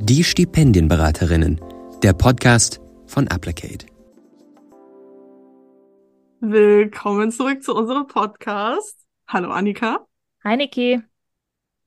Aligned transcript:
Die 0.00 0.22
Stipendienberaterinnen, 0.22 1.60
der 2.04 2.12
Podcast 2.12 2.80
von 3.06 3.26
Applicate. 3.26 3.84
Willkommen 6.40 7.32
zurück 7.32 7.64
zu 7.64 7.74
unserem 7.74 8.06
Podcast. 8.06 8.96
Hallo 9.26 9.50
Annika. 9.50 10.06
Hi 10.44 10.56
Niki. 10.56 11.02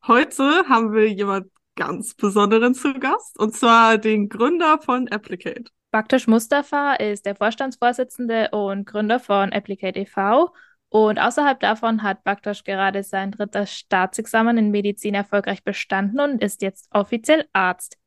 Heute 0.05 0.43
haben 0.67 0.91
wir 0.93 1.09
jemand 1.09 1.47
ganz 1.77 2.13
Besonderen 2.13 2.75
zu 2.75 2.93
Gast, 2.95 3.39
und 3.39 3.55
zwar 3.55 3.97
den 3.97 4.27
Gründer 4.27 4.79
von 4.79 5.07
Applicate. 5.07 5.71
Baktisch 5.91 6.27
Mustafa 6.27 6.95
ist 6.95 7.25
der 7.25 7.37
Vorstandsvorsitzende 7.37 8.49
und 8.51 8.85
Gründer 8.85 9.21
von 9.21 9.53
Applicate 9.53 9.97
e.V. 9.97 10.53
Und 10.89 11.17
außerhalb 11.17 11.61
davon 11.61 12.03
hat 12.03 12.25
Baktasch 12.25 12.65
gerade 12.65 13.03
sein 13.03 13.31
drittes 13.31 13.71
Staatsexamen 13.71 14.57
in 14.57 14.71
Medizin 14.71 15.13
erfolgreich 15.13 15.63
bestanden 15.63 16.19
und 16.19 16.43
ist 16.43 16.61
jetzt 16.61 16.89
offiziell 16.91 17.47
Arzt. 17.53 18.00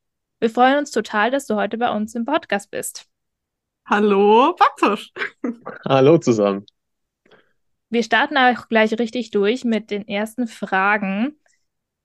Wir 0.44 0.50
freuen 0.50 0.76
uns 0.76 0.90
total, 0.90 1.30
dass 1.30 1.46
du 1.46 1.54
heute 1.54 1.78
bei 1.78 1.90
uns 1.90 2.14
im 2.14 2.26
Podcast 2.26 2.70
bist. 2.70 3.06
Hallo, 3.86 4.54
Baktasch. 4.54 5.10
Hallo 5.88 6.18
zusammen. 6.18 6.66
Wir 7.88 8.02
starten 8.02 8.36
auch 8.36 8.68
gleich 8.68 8.92
richtig 8.98 9.30
durch 9.30 9.64
mit 9.64 9.90
den 9.90 10.06
ersten 10.06 10.46
Fragen. 10.46 11.38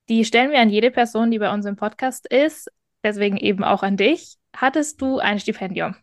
Die 0.07 0.23
stellen 0.23 0.51
wir 0.51 0.61
an 0.61 0.69
jede 0.69 0.89
Person, 0.89 1.31
die 1.31 1.39
bei 1.39 1.53
uns 1.53 1.65
im 1.65 1.75
Podcast 1.75 2.31
ist, 2.31 2.71
deswegen 3.03 3.35
eben 3.35 3.65
auch 3.65 3.83
an 3.83 3.97
dich. 3.97 4.37
Hattest 4.55 5.01
du 5.01 5.19
ein 5.19 5.41
Stipendium? 5.41 5.97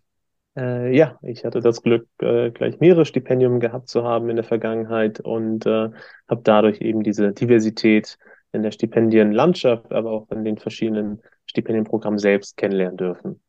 Äh, 0.59 0.95
ja, 0.95 1.19
ich 1.23 1.43
hatte 1.47 1.63
das 1.63 1.83
Glück, 1.83 2.07
äh, 2.21 2.51
gleich 2.51 2.81
mehrere 2.81 3.07
Stipendien 3.07 3.61
gehabt 3.61 3.89
zu 3.89 4.05
haben 4.05 4.29
in 4.29 4.37
der 4.37 4.45
Vergangenheit 4.45 5.21
und 5.21 5.65
äh, 5.65 5.89
habe 6.29 6.43
dadurch 6.45 6.83
eben 6.83 7.03
diese 7.03 7.33
Diversität 7.33 8.19
in 8.53 8.63
der 8.63 8.73
Stipendienlandschaft, 8.73 9.91
aber 9.91 10.11
auch 10.11 10.31
in 10.31 10.45
den 10.45 10.59
verschiedenen 10.59 11.23
Stipendienprogrammen 11.57 12.19
selbst 12.19 12.57
kennenlernen 12.57 12.99
dürfen. 12.99 13.41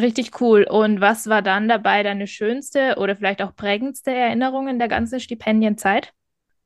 Richtig 0.00 0.40
cool. 0.40 0.64
Und 0.64 1.00
was 1.00 1.28
war 1.28 1.42
dann 1.42 1.68
dabei 1.68 2.02
deine 2.02 2.26
schönste 2.26 2.96
oder 2.96 3.16
vielleicht 3.16 3.42
auch 3.42 3.54
prägendste 3.54 4.10
Erinnerung 4.12 4.68
in 4.68 4.78
der 4.78 4.88
ganzen 4.88 5.20
Stipendienzeit? 5.20 6.12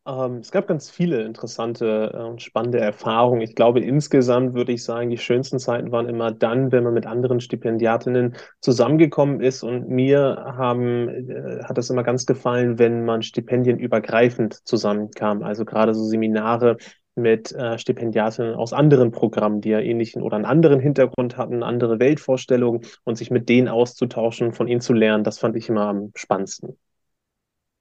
Ähm, 0.06 0.36
es 0.36 0.52
gab 0.52 0.68
ganz 0.68 0.90
viele 0.90 1.22
interessante 1.22 2.12
äh, 2.14 2.18
und 2.18 2.42
spannende 2.42 2.78
Erfahrungen. 2.78 3.40
Ich 3.40 3.54
glaube, 3.54 3.80
insgesamt 3.80 4.54
würde 4.54 4.72
ich 4.72 4.84
sagen, 4.84 5.08
die 5.08 5.16
schönsten 5.18 5.58
Zeiten 5.58 5.90
waren 5.92 6.08
immer 6.08 6.30
dann, 6.30 6.72
wenn 6.72 6.84
man 6.84 6.92
mit 6.92 7.06
anderen 7.06 7.40
Stipendiatinnen 7.40 8.36
zusammengekommen 8.60 9.40
ist. 9.40 9.62
Und 9.62 9.88
mir 9.88 10.44
haben, 10.56 11.08
äh, 11.08 11.64
hat 11.64 11.78
es 11.78 11.88
immer 11.90 12.02
ganz 12.04 12.26
gefallen, 12.26 12.78
wenn 12.78 13.04
man 13.04 13.22
stipendienübergreifend 13.22 14.66
zusammenkam. 14.68 15.42
Also 15.42 15.64
gerade 15.64 15.94
so 15.94 16.04
Seminare 16.04 16.76
mit 17.16 17.52
äh, 17.52 17.78
Stipendiatinnen 17.78 18.54
aus 18.54 18.72
anderen 18.72 19.10
Programmen, 19.10 19.60
die 19.60 19.70
ja 19.70 19.80
ähnlichen 19.80 20.22
oder 20.22 20.36
einen 20.36 20.44
anderen 20.44 20.80
Hintergrund 20.80 21.36
hatten, 21.36 21.62
andere 21.62 21.98
Weltvorstellungen 21.98 22.82
und 23.04 23.16
sich 23.16 23.30
mit 23.30 23.48
denen 23.48 23.68
auszutauschen, 23.68 24.52
von 24.52 24.68
ihnen 24.68 24.80
zu 24.80 24.92
lernen. 24.92 25.24
Das 25.24 25.38
fand 25.38 25.56
ich 25.56 25.68
immer 25.68 25.88
am 25.88 26.10
spannendsten. 26.14 26.76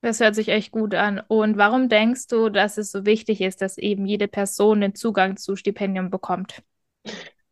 Das 0.02 0.20
hört 0.20 0.36
sich 0.36 0.50
echt 0.50 0.72
gut 0.72 0.95
an. 0.95 1.22
Und 1.28 1.58
warum 1.58 1.88
denkst 1.88 2.28
du, 2.28 2.50
dass 2.50 2.78
es 2.78 2.92
so 2.92 3.06
wichtig 3.06 3.39
ist, 3.39 3.61
dass 3.61 3.78
eben 3.78 4.06
jede 4.06 4.28
Person 4.28 4.81
den 4.81 4.95
Zugang 4.95 5.38
zu 5.38 5.56
Stipendium 5.56 6.09
bekommt? 6.09 6.61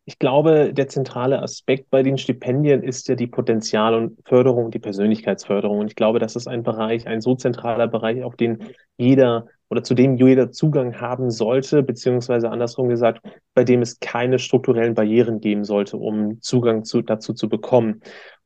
Ich 0.03 0.19
glaube, 0.19 0.73
der 0.73 0.89
zentrale 0.89 1.41
Aspekt 1.41 1.89
bei 1.89 2.03
den 2.03 2.17
Stipendien 2.17 2.83
ist 2.83 3.07
ja 3.07 3.15
die 3.15 3.27
Potenzial- 3.27 3.93
und 3.93 4.17
Förderung, 4.27 4.69
die 4.69 4.79
Persönlichkeitsförderung. 4.79 5.79
Und 5.79 5.87
ich 5.87 5.95
glaube, 5.95 6.19
das 6.19 6.35
ist 6.35 6.47
ein 6.47 6.63
Bereich, 6.63 7.07
ein 7.07 7.21
so 7.21 7.35
zentraler 7.35 7.87
Bereich, 7.87 8.21
auf 8.23 8.35
den 8.35 8.65
jeder 8.97 9.47
oder 9.71 9.83
zu 9.83 9.93
dem 9.93 10.17
jeder 10.17 10.51
Zugang 10.51 10.99
haben 10.99 11.31
sollte, 11.31 11.81
beziehungsweise 11.81 12.51
andersrum 12.51 12.89
gesagt, 12.89 13.25
bei 13.53 13.63
dem 13.63 13.81
es 13.81 14.01
keine 14.01 14.37
strukturellen 14.37 14.95
Barrieren 14.95 15.39
geben 15.39 15.63
sollte, 15.63 15.95
um 15.95 16.41
Zugang 16.41 16.83
zu, 16.83 17.01
dazu 17.01 17.33
zu 17.33 17.47
bekommen 17.47 18.01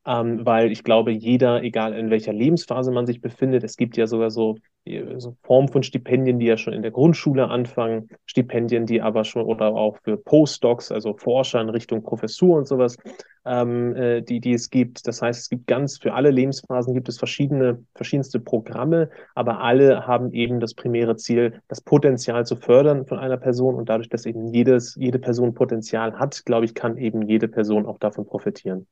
ähm, 0.05 0.45
weil 0.45 0.71
ich 0.71 0.83
glaube, 0.83 1.11
jeder, 1.11 1.63
egal 1.63 1.93
in 1.93 2.09
welcher 2.09 2.33
Lebensphase 2.33 2.91
man 2.91 3.05
sich 3.05 3.21
befindet, 3.21 3.63
es 3.63 3.75
gibt 3.75 3.97
ja 3.97 4.05
sogar 4.05 4.29
so, 4.29 4.55
so 5.17 5.35
Formen 5.41 5.67
von 5.67 5.81
Stipendien, 5.81 6.37
die 6.37 6.45
ja 6.45 6.57
schon 6.57 6.73
in 6.73 6.83
der 6.83 6.91
Grundschule 6.91 7.49
anfangen, 7.49 8.09
Stipendien, 8.25 8.85
die 8.85 9.01
aber 9.01 9.23
schon 9.23 9.43
oder 9.43 9.73
auch 9.73 9.97
für 10.03 10.17
Postdocs, 10.17 10.91
also 10.91 11.15
Forscher 11.15 11.59
in 11.59 11.69
Richtung 11.69 12.03
Professur 12.03 12.57
und 12.57 12.67
sowas, 12.67 12.97
ähm, 13.45 13.95
äh, 13.95 14.21
die, 14.21 14.39
die 14.39 14.53
es 14.53 14.69
gibt. 14.69 15.07
Das 15.07 15.23
heißt, 15.23 15.41
es 15.41 15.49
gibt 15.49 15.65
ganz, 15.65 15.97
für 15.97 16.13
alle 16.13 16.29
Lebensphasen 16.29 16.93
gibt 16.93 17.09
es 17.09 17.17
verschiedene, 17.17 17.83
verschiedenste 17.95 18.39
Programme, 18.39 19.09
aber 19.33 19.61
alle 19.61 20.05
haben 20.05 20.33
eben 20.33 20.59
das 20.59 20.75
primäre 20.75 21.15
Ziel, 21.15 21.61
das 21.67 21.81
Potenzial 21.81 22.45
zu 22.45 22.55
fördern 22.55 23.07
von 23.07 23.17
einer 23.17 23.37
Person 23.37 23.73
und 23.73 23.89
dadurch, 23.89 24.09
dass 24.09 24.27
eben 24.27 24.53
jedes, 24.53 24.95
jede 24.95 25.17
Person 25.17 25.55
Potenzial 25.55 26.19
hat, 26.19 26.45
glaube 26.45 26.65
ich, 26.65 26.75
kann 26.75 26.97
eben 26.97 27.23
jede 27.23 27.47
Person 27.47 27.87
auch 27.87 27.97
davon 27.97 28.27
profitieren. 28.27 28.85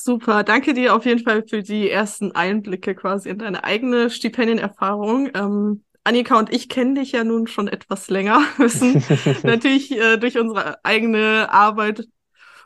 Super, 0.00 0.44
danke 0.44 0.74
dir 0.74 0.94
auf 0.94 1.04
jeden 1.06 1.24
Fall 1.24 1.42
für 1.44 1.60
die 1.60 1.90
ersten 1.90 2.30
Einblicke 2.30 2.94
quasi 2.94 3.30
in 3.30 3.38
deine 3.38 3.64
eigene 3.64 4.10
Stipendienerfahrung. 4.10 5.30
Ähm, 5.34 5.82
Annika 6.04 6.38
und 6.38 6.54
ich 6.54 6.68
kennen 6.68 6.94
dich 6.94 7.10
ja 7.10 7.24
nun 7.24 7.48
schon 7.48 7.66
etwas 7.66 8.08
länger, 8.08 8.42
wissen 8.58 9.02
natürlich 9.42 9.90
äh, 9.90 10.16
durch 10.16 10.38
unsere 10.38 10.84
eigene 10.84 11.48
Arbeit 11.50 12.06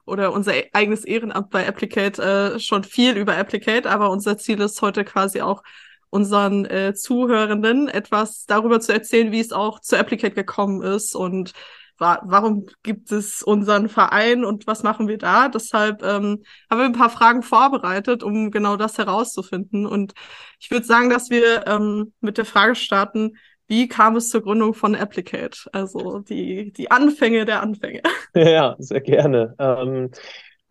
oder 0.04 0.34
unser 0.34 0.52
eigenes 0.74 1.06
Ehrenamt 1.06 1.48
bei 1.48 1.66
Applicate 1.66 2.22
äh, 2.22 2.60
schon 2.60 2.84
viel 2.84 3.16
über 3.16 3.34
Applicate, 3.38 3.88
aber 3.88 4.10
unser 4.10 4.36
Ziel 4.36 4.60
ist 4.60 4.82
heute 4.82 5.02
quasi 5.02 5.40
auch 5.40 5.62
unseren 6.10 6.66
äh, 6.66 6.92
Zuhörenden 6.92 7.88
etwas 7.88 8.44
darüber 8.44 8.78
zu 8.78 8.92
erzählen, 8.92 9.32
wie 9.32 9.40
es 9.40 9.52
auch 9.52 9.80
zu 9.80 9.96
Applicate 9.96 10.34
gekommen 10.34 10.82
ist 10.82 11.14
und 11.14 11.54
wa 11.98 12.20
warum 12.24 12.66
gibt 12.82 13.12
es 13.12 13.42
unseren 13.42 13.88
Verein 13.88 14.44
und 14.44 14.66
was 14.66 14.82
machen 14.82 15.08
wir 15.08 15.18
da? 15.18 15.48
Deshalb 15.48 16.02
ähm, 16.02 16.42
haben 16.70 16.78
wir 16.78 16.84
ein 16.84 16.92
paar 16.92 17.10
Fragen 17.10 17.42
vorbereitet, 17.42 18.22
um 18.22 18.50
genau 18.50 18.76
das 18.76 18.98
herauszufinden. 18.98 19.86
Und 19.86 20.14
ich 20.60 20.70
würde 20.70 20.86
sagen, 20.86 21.10
dass 21.10 21.30
wir 21.30 21.66
ähm, 21.66 22.12
mit 22.20 22.38
der 22.38 22.44
Frage 22.44 22.74
starten, 22.74 23.36
wie 23.68 23.88
kam 23.88 24.16
es 24.16 24.28
zur 24.28 24.42
Gründung 24.42 24.74
von 24.74 24.94
Applicate? 24.94 25.68
Also 25.72 26.18
die, 26.18 26.72
die 26.72 26.90
Anfänge 26.90 27.44
der 27.44 27.62
Anfänge. 27.62 28.02
Ja, 28.34 28.76
sehr 28.78 29.02
gerne. 29.02 29.54
Ähm, 29.58 30.10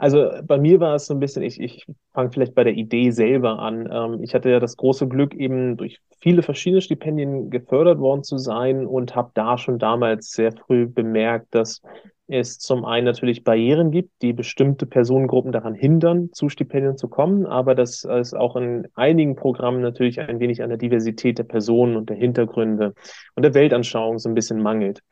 also 0.02 0.32
bei 0.44 0.58
mir 0.58 0.80
war 0.80 0.96
es 0.96 1.06
so 1.06 1.14
ein 1.14 1.20
bisschen, 1.20 1.44
ich, 1.44 1.62
ich 1.62 1.86
fange 2.12 2.32
vielleicht 2.32 2.56
bei 2.56 2.64
der 2.64 2.74
Idee 2.74 3.12
selber 3.12 3.60
an. 3.60 3.88
Ähm, 3.92 4.24
ich 4.24 4.34
hatte 4.34 4.50
ja 4.50 4.60
das 4.60 4.76
große 4.76 5.08
Glück, 5.08 5.36
eben 5.36 5.78
durch 5.78 6.00
viele 6.20 6.42
verschiedene 6.42 6.82
Stipendien 6.82 7.52
gefördert 7.52 8.00
worden 8.00 8.24
zu 8.24 8.40
sein 8.40 8.88
und 8.88 9.16
habe 9.16 9.30
da 9.36 9.60
schon 9.60 9.78
damals 9.78 10.32
sehr 10.32 10.54
früh 10.54 10.88
bemerkt, 10.88 11.54
dass 11.54 11.84
es 12.28 12.58
zum 12.58 12.84
einen 12.84 13.06
natürlich 13.06 13.44
Barrieren 13.44 13.92
gibt, 13.92 14.10
die 14.24 14.34
bestimmte 14.34 14.88
Personengruppen 14.88 15.52
daran 15.52 15.76
hindern, 15.76 16.30
zu 16.32 16.50
Stipendien 16.50 16.98
zu 16.98 17.08
kommen, 17.08 17.46
aber 17.46 17.76
dass 17.76 18.04
es 18.04 18.34
auch 18.34 18.56
in 18.56 18.88
einigen 18.96 19.36
Programmen 19.36 19.82
natürlich 19.82 20.20
ein 20.20 20.40
wenig 20.40 20.64
an 20.64 20.70
der 20.70 20.80
Diversität 20.80 21.38
der 21.38 21.44
Personen 21.44 21.96
und 21.96 22.10
der 22.10 22.18
Hintergründe 22.18 22.96
und 23.36 23.44
der 23.44 23.54
Weltanschauung 23.54 24.18
so 24.18 24.30
ein 24.30 24.36
bisschen 24.36 24.64
mangelt. 24.64 25.04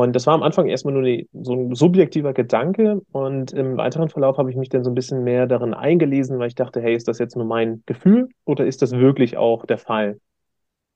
Und 0.00 0.14
das 0.16 0.26
war 0.26 0.34
am 0.34 0.42
Anfang 0.42 0.68
erstmal 0.68 0.94
nur 0.94 1.02
eine, 1.02 1.26
so 1.32 1.52
ein 1.54 1.74
subjektiver 1.74 2.32
Gedanke. 2.32 3.02
Und 3.12 3.52
im 3.52 3.76
weiteren 3.76 4.08
Verlauf 4.08 4.38
habe 4.38 4.50
ich 4.50 4.56
mich 4.56 4.70
dann 4.70 4.84
so 4.84 4.90
ein 4.90 4.94
bisschen 4.94 5.22
mehr 5.22 5.46
darin 5.46 5.74
eingelesen, 5.74 6.38
weil 6.38 6.48
ich 6.48 6.54
dachte, 6.54 6.80
hey, 6.80 6.94
ist 6.94 7.08
das 7.08 7.18
jetzt 7.18 7.36
nur 7.36 7.44
mein 7.44 7.82
Gefühl 7.84 8.28
oder 8.44 8.64
ist 8.66 8.80
das 8.80 8.92
wirklich 8.92 9.36
auch 9.36 9.66
der 9.66 9.78
Fall? 9.78 10.18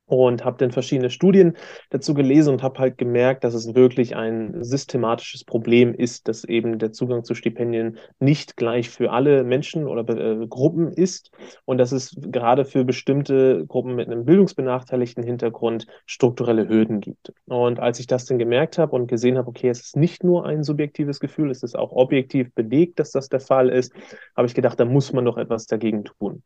Und 0.07 0.45
habe 0.45 0.57
dann 0.59 0.71
verschiedene 0.71 1.11
Studien 1.11 1.57
dazu 1.91 2.15
gelesen 2.15 2.55
und 2.55 2.63
habe 2.63 2.79
halt 2.79 2.97
gemerkt, 2.97 3.45
dass 3.45 3.55
es 3.55 3.75
wirklich 3.75 4.15
ein 4.17 4.63
systematisches 4.63 5.45
Problem 5.45 5.95
ist, 5.95 6.29
dass 6.29 6.45
eben 6.45 6.79
der 6.79 6.93
Zugang 6.93 7.25
zu 7.25 7.35
Stipendien 7.35 7.99
nicht 8.21 8.57
gleich 8.57 8.89
für 8.89 9.11
alle 9.11 9.43
Menschen 9.43 9.87
oder 9.87 10.09
äh, 10.09 10.47
Gruppen 10.47 10.93
ist 10.93 11.33
und 11.65 11.79
dass 11.79 11.93
es 11.93 12.17
gerade 12.21 12.65
für 12.65 12.85
bestimmte 12.85 13.67
Gruppen 13.67 13.97
mit 13.97 14.09
einem 14.09 14.25
bildungsbenachteiligten 14.25 15.25
Hintergrund 15.25 15.87
strukturelle 16.07 16.69
Hürden 16.69 17.01
gibt. 17.01 17.33
Und 17.47 17.81
als 17.81 17.99
ich 17.99 18.07
das 18.07 18.27
dann 18.27 18.39
gemerkt 18.39 18.79
habe 18.79 18.95
und 18.95 19.09
gesehen 19.09 19.37
habe, 19.37 19.49
okay, 19.49 19.69
es 19.69 19.81
ist 19.81 19.97
nicht 19.97 20.23
nur 20.23 20.47
ein 20.47 20.63
subjektives 20.63 21.19
Gefühl, 21.19 21.51
es 21.51 21.65
ist 21.65 21.77
auch 21.77 21.93
objektiv 21.93 22.55
belegt, 22.55 23.01
dass 23.01 23.11
das 23.11 23.29
der 23.29 23.41
Fall 23.41 23.71
ist, 23.71 23.93
habe 24.37 24.47
ich 24.47 24.55
gedacht, 24.55 24.79
da 24.79 24.85
muss 24.85 25.13
man 25.13 25.25
doch 25.25 25.37
etwas 25.37 25.67
dagegen 25.67 26.05
tun. 26.05 26.43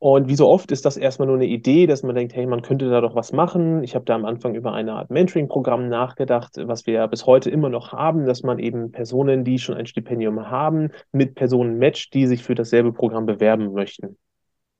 Und 0.00 0.28
wie 0.28 0.36
so 0.36 0.46
oft 0.48 0.70
ist 0.70 0.84
das 0.84 0.96
erstmal 0.96 1.26
nur 1.26 1.36
eine 1.36 1.46
Idee, 1.46 1.86
dass 1.86 2.04
man 2.04 2.14
denkt, 2.14 2.34
hey, 2.36 2.46
man 2.46 2.62
könnte 2.62 2.88
da 2.88 3.00
doch 3.00 3.16
was 3.16 3.32
machen. 3.32 3.82
Ich 3.82 3.96
habe 3.96 4.04
da 4.04 4.14
am 4.14 4.24
Anfang 4.24 4.54
über 4.54 4.72
eine 4.72 4.92
Art 4.92 5.10
Mentoring-Programm 5.10 5.88
nachgedacht, 5.88 6.52
was 6.56 6.86
wir 6.86 6.94
ja 6.94 7.06
bis 7.08 7.26
heute 7.26 7.50
immer 7.50 7.68
noch 7.68 7.92
haben, 7.92 8.24
dass 8.24 8.44
man 8.44 8.60
eben 8.60 8.92
Personen, 8.92 9.42
die 9.42 9.58
schon 9.58 9.74
ein 9.76 9.86
Stipendium 9.86 10.50
haben, 10.50 10.90
mit 11.10 11.34
Personen 11.34 11.78
matcht, 11.78 12.14
die 12.14 12.28
sich 12.28 12.44
für 12.44 12.54
dasselbe 12.54 12.92
Programm 12.92 13.26
bewerben 13.26 13.72
möchten 13.72 14.16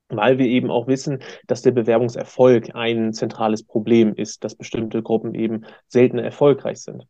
weil 0.09 0.39
wir 0.39 0.47
eben 0.47 0.71
auch 0.71 0.87
wissen, 0.87 1.19
dass 1.47 1.63
der 1.63 1.73
Bewerbungserfolg 1.73 2.75
ein 2.75 3.13
zentrales 3.13 3.63
Problem 3.63 4.15
ist, 4.15 4.43
dass 4.45 4.55
bestimmte 4.55 5.03
Gruppen 5.03 5.35
eben 5.35 5.65
seltener 5.87 6.23
erfolgreich 6.23 6.81
sind. 6.81 7.07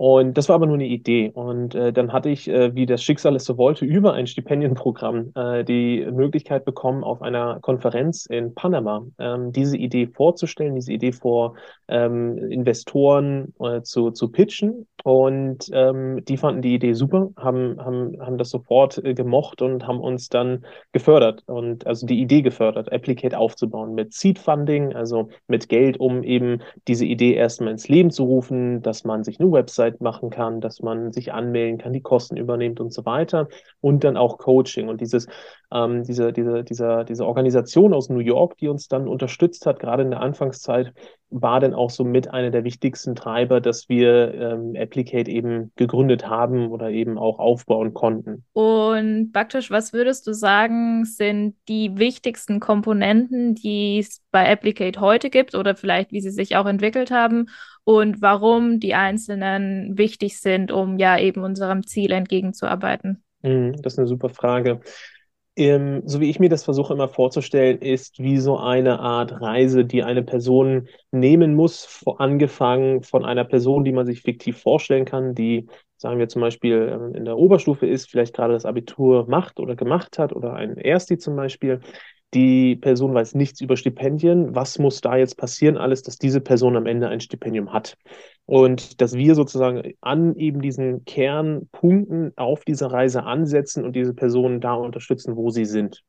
Und 0.00 0.38
das 0.38 0.48
war 0.48 0.54
aber 0.54 0.64
nur 0.64 0.76
eine 0.76 0.86
Idee. 0.86 1.30
Und 1.34 1.74
äh, 1.74 1.92
dann 1.92 2.10
hatte 2.10 2.30
ich, 2.30 2.48
äh, 2.48 2.74
wie 2.74 2.86
das 2.86 3.02
Schicksal 3.02 3.36
es 3.36 3.44
so 3.44 3.58
wollte, 3.58 3.84
über 3.84 4.14
ein 4.14 4.26
Stipendienprogramm 4.26 5.32
äh, 5.34 5.62
die 5.62 6.06
Möglichkeit 6.10 6.64
bekommen, 6.64 7.04
auf 7.04 7.20
einer 7.20 7.60
Konferenz 7.60 8.24
in 8.24 8.54
Panama 8.54 9.04
ähm, 9.18 9.52
diese 9.52 9.76
Idee 9.76 10.06
vorzustellen, 10.06 10.74
diese 10.74 10.94
Idee 10.94 11.12
vor 11.12 11.54
ähm, 11.88 12.38
Investoren 12.50 13.52
äh, 13.60 13.82
zu, 13.82 14.10
zu 14.10 14.32
pitchen. 14.32 14.86
Und 15.04 15.70
ähm, 15.72 16.24
die 16.24 16.36
fanden 16.36 16.62
die 16.62 16.74
Idee 16.74 16.92
super, 16.92 17.30
haben, 17.36 17.80
haben, 17.82 18.20
haben 18.20 18.38
das 18.38 18.50
sofort 18.50 18.98
äh, 18.98 19.14
gemocht 19.14 19.62
und 19.62 19.86
haben 19.86 20.00
uns 20.00 20.28
dann 20.28 20.64
gefördert 20.92 21.42
und 21.46 21.86
also 21.86 22.06
die 22.06 22.20
Idee 22.20 22.42
gefördert, 22.42 22.92
Applicate 22.92 23.38
aufzubauen 23.38 23.94
mit 23.94 24.12
Seed 24.12 24.38
Funding, 24.38 24.94
also 24.94 25.28
mit 25.46 25.68
Geld, 25.68 25.98
um 25.98 26.22
eben 26.22 26.60
diese 26.88 27.06
Idee 27.06 27.34
erstmal 27.34 27.72
ins 27.72 27.88
Leben 27.88 28.10
zu 28.10 28.24
rufen, 28.24 28.82
dass 28.82 29.04
man 29.04 29.24
sich 29.24 29.40
eine 29.40 29.50
Website 29.50 30.00
machen 30.00 30.30
kann, 30.30 30.60
dass 30.60 30.80
man 30.80 31.12
sich 31.12 31.32
anmelden 31.32 31.78
kann, 31.78 31.92
die 31.92 32.02
Kosten 32.02 32.36
übernimmt 32.36 32.80
und 32.80 32.92
so 32.92 33.06
weiter. 33.06 33.48
Und 33.80 34.04
dann 34.04 34.16
auch 34.16 34.38
Coaching 34.38 34.88
und 34.88 35.00
dieses, 35.00 35.26
ähm, 35.72 36.02
diese, 36.04 36.32
diese, 36.32 36.64
dieser, 36.64 37.04
diese 37.04 37.26
Organisation 37.26 37.94
aus 37.94 38.08
New 38.08 38.18
York, 38.18 38.56
die 38.58 38.68
uns 38.68 38.88
dann 38.88 39.08
unterstützt 39.08 39.66
hat, 39.66 39.78
gerade 39.80 40.02
in 40.02 40.10
der 40.10 40.20
Anfangszeit, 40.20 40.92
war 41.30 41.60
denn 41.60 41.74
auch 41.74 41.90
so 41.90 42.04
mit 42.04 42.32
einer 42.32 42.50
der 42.50 42.64
wichtigsten 42.64 43.14
Treiber, 43.14 43.60
dass 43.60 43.88
wir 43.88 44.34
ähm, 44.34 44.74
Applicate 44.76 45.30
eben 45.30 45.72
gegründet 45.76 46.28
haben 46.28 46.70
oder 46.70 46.90
eben 46.90 47.18
auch 47.18 47.38
aufbauen 47.38 47.94
konnten. 47.94 48.44
Und 48.52 49.32
Baktisch, 49.32 49.70
was 49.70 49.92
würdest 49.92 50.26
du 50.26 50.32
sagen, 50.32 51.04
sind 51.04 51.56
die 51.68 51.96
wichtigsten 51.96 52.60
Komponenten, 52.60 53.54
die 53.54 53.98
es 54.00 54.22
bei 54.30 54.50
Applicate 54.50 55.00
heute 55.00 55.30
gibt 55.30 55.54
oder 55.54 55.76
vielleicht 55.76 56.12
wie 56.12 56.20
sie 56.20 56.30
sich 56.30 56.56
auch 56.56 56.66
entwickelt 56.66 57.10
haben 57.10 57.46
und 57.84 58.20
warum 58.20 58.80
die 58.80 58.94
einzelnen 58.94 59.96
wichtig 59.96 60.40
sind, 60.40 60.72
um 60.72 60.98
ja 60.98 61.18
eben 61.18 61.42
unserem 61.42 61.86
Ziel 61.86 62.12
entgegenzuarbeiten? 62.12 63.22
Mhm, 63.42 63.80
das 63.82 63.94
ist 63.94 63.98
eine 63.98 64.08
super 64.08 64.28
Frage 64.28 64.80
ähm, 65.56 66.02
so 66.06 66.20
wie 66.20 66.30
ich 66.30 66.38
mir 66.38 66.48
das 66.48 66.64
versuche 66.64 66.92
immer 66.94 67.08
vorzustellen, 67.08 67.78
ist 67.78 68.18
wie 68.18 68.38
so 68.38 68.58
eine 68.58 69.00
Art 69.00 69.40
Reise, 69.40 69.84
die 69.84 70.02
eine 70.02 70.22
Person 70.22 70.88
nehmen 71.10 71.54
muss, 71.54 72.04
angefangen 72.18 73.02
von 73.02 73.24
einer 73.24 73.44
Person, 73.44 73.84
die 73.84 73.92
man 73.92 74.06
sich 74.06 74.22
fiktiv 74.22 74.58
vorstellen 74.58 75.04
kann, 75.04 75.34
die, 75.34 75.68
sagen 75.96 76.18
wir 76.18 76.28
zum 76.28 76.40
Beispiel, 76.42 76.90
ähm, 76.92 77.14
in 77.14 77.24
der 77.24 77.36
Oberstufe 77.36 77.86
ist, 77.86 78.10
vielleicht 78.10 78.34
gerade 78.34 78.54
das 78.54 78.64
Abitur 78.64 79.26
macht 79.28 79.60
oder 79.60 79.76
gemacht 79.76 80.18
hat 80.18 80.32
oder 80.32 80.54
ein 80.54 80.76
Ersti 80.76 81.18
zum 81.18 81.36
Beispiel, 81.36 81.80
die 82.32 82.76
Person 82.76 83.12
weiß 83.12 83.34
nichts 83.34 83.60
über 83.60 83.76
Stipendien. 83.76 84.54
Was 84.54 84.78
muss 84.78 85.00
da 85.00 85.16
jetzt 85.16 85.36
passieren? 85.36 85.76
Alles, 85.76 86.02
dass 86.02 86.16
diese 86.16 86.40
Person 86.40 86.76
am 86.76 86.86
Ende 86.86 87.08
ein 87.08 87.20
Stipendium 87.20 87.72
hat. 87.72 87.96
Und 88.50 89.00
dass 89.00 89.12
wir 89.12 89.36
sozusagen 89.36 89.94
an 90.00 90.34
eben 90.34 90.60
diesen 90.60 91.04
Kernpunkten 91.04 92.32
auf 92.34 92.64
dieser 92.64 92.88
Reise 92.90 93.22
ansetzen 93.22 93.84
und 93.84 93.94
diese 93.94 94.12
Personen 94.12 94.60
da 94.60 94.74
unterstützen, 94.74 95.36
wo 95.36 95.50
sie 95.50 95.64
sind. 95.64 96.02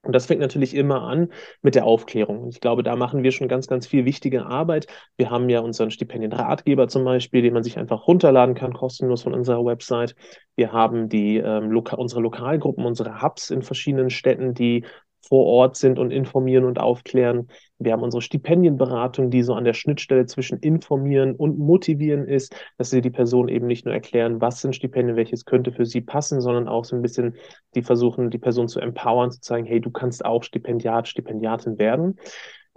Und 0.00 0.14
das 0.14 0.24
fängt 0.24 0.40
natürlich 0.40 0.74
immer 0.74 1.02
an 1.02 1.30
mit 1.60 1.74
der 1.74 1.84
Aufklärung. 1.84 2.48
Ich 2.48 2.62
glaube, 2.62 2.82
da 2.82 2.96
machen 2.96 3.22
wir 3.22 3.32
schon 3.32 3.48
ganz, 3.48 3.66
ganz 3.66 3.86
viel 3.86 4.06
wichtige 4.06 4.46
Arbeit. 4.46 4.86
Wir 5.18 5.28
haben 5.28 5.50
ja 5.50 5.60
unseren 5.60 5.90
Stipendienratgeber 5.90 6.88
zum 6.88 7.04
Beispiel, 7.04 7.42
den 7.42 7.52
man 7.52 7.64
sich 7.64 7.76
einfach 7.76 8.08
runterladen 8.08 8.54
kann, 8.54 8.72
kostenlos 8.72 9.24
von 9.24 9.34
unserer 9.34 9.62
Website. 9.66 10.14
Wir 10.56 10.72
haben 10.72 11.10
die, 11.10 11.36
ähm, 11.36 11.70
Loka 11.70 11.96
unsere 11.96 12.22
Lokalgruppen, 12.22 12.86
unsere 12.86 13.20
Hubs 13.20 13.50
in 13.50 13.60
verschiedenen 13.60 14.08
Städten, 14.08 14.54
die 14.54 14.86
vor 15.26 15.46
Ort 15.46 15.76
sind 15.76 15.98
und 15.98 16.10
informieren 16.10 16.64
und 16.64 16.78
aufklären. 16.78 17.48
Wir 17.78 17.92
haben 17.92 18.02
unsere 18.02 18.22
Stipendienberatung, 18.22 19.30
die 19.30 19.42
so 19.42 19.54
an 19.54 19.64
der 19.64 19.74
Schnittstelle 19.74 20.26
zwischen 20.26 20.58
informieren 20.58 21.34
und 21.34 21.58
motivieren 21.58 22.26
ist, 22.26 22.54
dass 22.76 22.90
sie 22.90 23.00
die 23.00 23.10
Person 23.10 23.48
eben 23.48 23.66
nicht 23.66 23.84
nur 23.84 23.94
erklären, 23.94 24.40
was 24.40 24.60
sind 24.60 24.74
Stipendien, 24.74 25.16
welches 25.16 25.44
könnte 25.44 25.72
für 25.72 25.86
sie 25.86 26.00
passen, 26.00 26.40
sondern 26.40 26.68
auch 26.68 26.84
so 26.84 26.96
ein 26.96 27.02
bisschen, 27.02 27.36
die 27.74 27.82
versuchen, 27.82 28.30
die 28.30 28.38
Person 28.38 28.68
zu 28.68 28.80
empowern, 28.80 29.30
zu 29.30 29.40
zeigen, 29.40 29.66
hey, 29.66 29.80
du 29.80 29.90
kannst 29.90 30.24
auch 30.24 30.42
Stipendiat, 30.42 31.08
Stipendiatin 31.08 31.78
werden. 31.78 32.18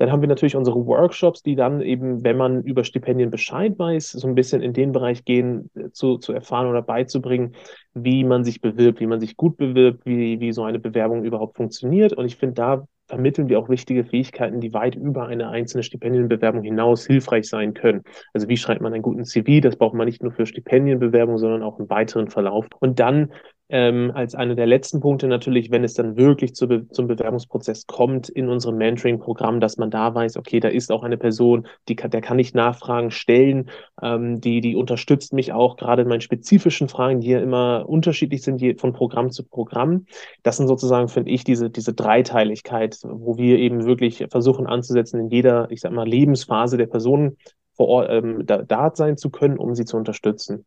Dann 0.02 0.12
haben 0.12 0.22
wir 0.22 0.28
natürlich 0.28 0.56
unsere 0.56 0.88
Workshops, 0.88 1.44
die 1.44 1.56
dann 1.56 1.80
eben, 1.80 2.24
wenn 2.24 2.36
man 2.36 2.64
über 2.64 2.84
Stipendien 2.84 3.30
Bescheid 3.30 3.78
weiß, 3.78 4.14
so 4.14 4.28
ein 4.28 4.34
bisschen 4.34 4.64
in 4.64 4.74
den 4.74 4.94
Bereich 4.94 5.26
gehen, 5.26 5.70
äh, 5.76 5.92
zu, 5.92 6.18
zu 6.18 6.34
erfahren 6.34 6.66
oder 6.66 6.82
beizubringen, 6.82 7.54
wie 7.94 8.24
man 8.24 8.44
sich 8.44 8.62
bewirbt, 8.62 9.00
wie 9.00 9.06
man 9.06 9.20
sich 9.20 9.38
gut 9.38 9.58
bewirbt, 9.58 10.04
wie, 10.08 10.40
wie 10.40 10.54
so 10.54 10.64
eine 10.64 10.80
Bewerbung 10.80 11.24
überhaupt 11.24 11.56
funktioniert. 11.56 12.14
Und 12.14 12.26
ich 12.26 12.38
finde, 12.38 12.56
da 12.56 12.88
vermitteln 13.06 13.48
wir 13.48 13.60
auch 13.60 13.70
wichtige 13.70 14.04
Fähigkeiten, 14.04 14.60
die 14.60 14.74
weit 14.74 14.96
über 14.96 15.28
eine 15.28 15.50
einzelne 15.50 15.84
Stipendienbewerbung 15.84 16.64
hinaus 16.64 17.06
hilfreich 17.06 17.48
sein 17.48 17.76
können. 17.76 18.02
Also 18.34 18.48
wie 18.48 18.58
schreibt 18.58 18.82
man 18.82 18.94
einen 18.94 19.04
guten 19.04 19.26
CV? 19.26 19.60
Das 19.62 19.76
braucht 19.76 19.94
man 19.94 20.08
nicht 20.08 20.24
nur 20.24 20.32
für 20.32 20.48
Stipendienbewerbung, 20.48 21.38
sondern 21.38 21.62
auch 21.62 21.78
im 21.78 21.92
weiteren 21.92 22.28
Verlauf. 22.28 22.66
Und 22.80 23.00
dann 23.00 23.32
ähm, 23.72 24.12
als 24.14 24.36
einer 24.36 24.56
der 24.56 24.68
letzten 24.68 25.00
Punkte 25.00 25.28
natürlich, 25.28 25.72
wenn 25.72 25.86
es 25.86 25.94
dann 25.94 26.18
wirklich 26.18 26.54
zu 26.54 26.68
Be 26.68 26.88
zum 26.90 27.08
Bewerbungsprozess 27.08 27.88
kommt 27.88 28.28
in 28.28 28.50
unserem 28.50 28.78
Mentoring-Programm, 28.78 29.62
dass 29.62 29.78
man 29.78 29.90
da 29.90 30.14
weiß, 30.14 30.36
okay, 30.36 30.60
da 30.60 30.68
ist 30.68 30.92
auch 30.92 31.04
eine 31.04 31.18
Person, 31.18 31.68
die 31.88 31.96
kann, 31.96 32.12
der 32.12 32.20
kann 32.20 32.38
ich 32.38 32.54
Nachfragen 32.54 33.12
stellen, 33.12 33.70
ähm, 34.02 34.42
die, 34.42 34.60
die 34.60 34.76
unterstützt 34.76 35.32
mich 35.32 35.54
auch 35.54 35.78
gerade 35.78 36.02
in 36.02 36.10
meinen 36.10 36.22
spezifischen 36.22 36.90
Fragen, 36.90 37.22
die 37.22 37.30
ja 37.30 37.40
immer 37.40 37.86
unterschiedlich 37.88 38.44
sind, 38.44 38.62
je, 38.62 38.76
von 38.76 38.92
Programm 38.92 39.32
zu 39.32 39.44
Programm. 39.44 40.06
Das 40.44 40.58
sind 40.58 40.68
sozusagen, 40.68 41.08
finde 41.08 41.32
ich, 41.32 41.46
diese, 41.46 41.70
diese 41.70 41.94
Dreiteiligkeit, 41.94 43.00
wo 43.04 43.38
wir 43.38 43.58
eben 43.58 43.86
wirklich 43.86 44.26
versuchen 44.30 44.68
anzusetzen, 44.68 45.22
in 45.22 45.30
jeder, 45.30 45.72
ich 45.72 45.80
sag 45.80 45.94
mal, 45.94 46.08
Lebensphase 46.08 46.76
der 46.76 46.88
Person 46.88 47.38
vor 47.74 47.88
Ort 47.88 48.10
ähm, 48.10 48.46
da, 48.46 48.64
da 48.64 48.92
sein 48.94 49.16
zu 49.16 49.30
können, 49.30 49.58
um 49.58 49.76
sie 49.76 49.86
zu 49.86 49.96
unterstützen. 49.96 50.66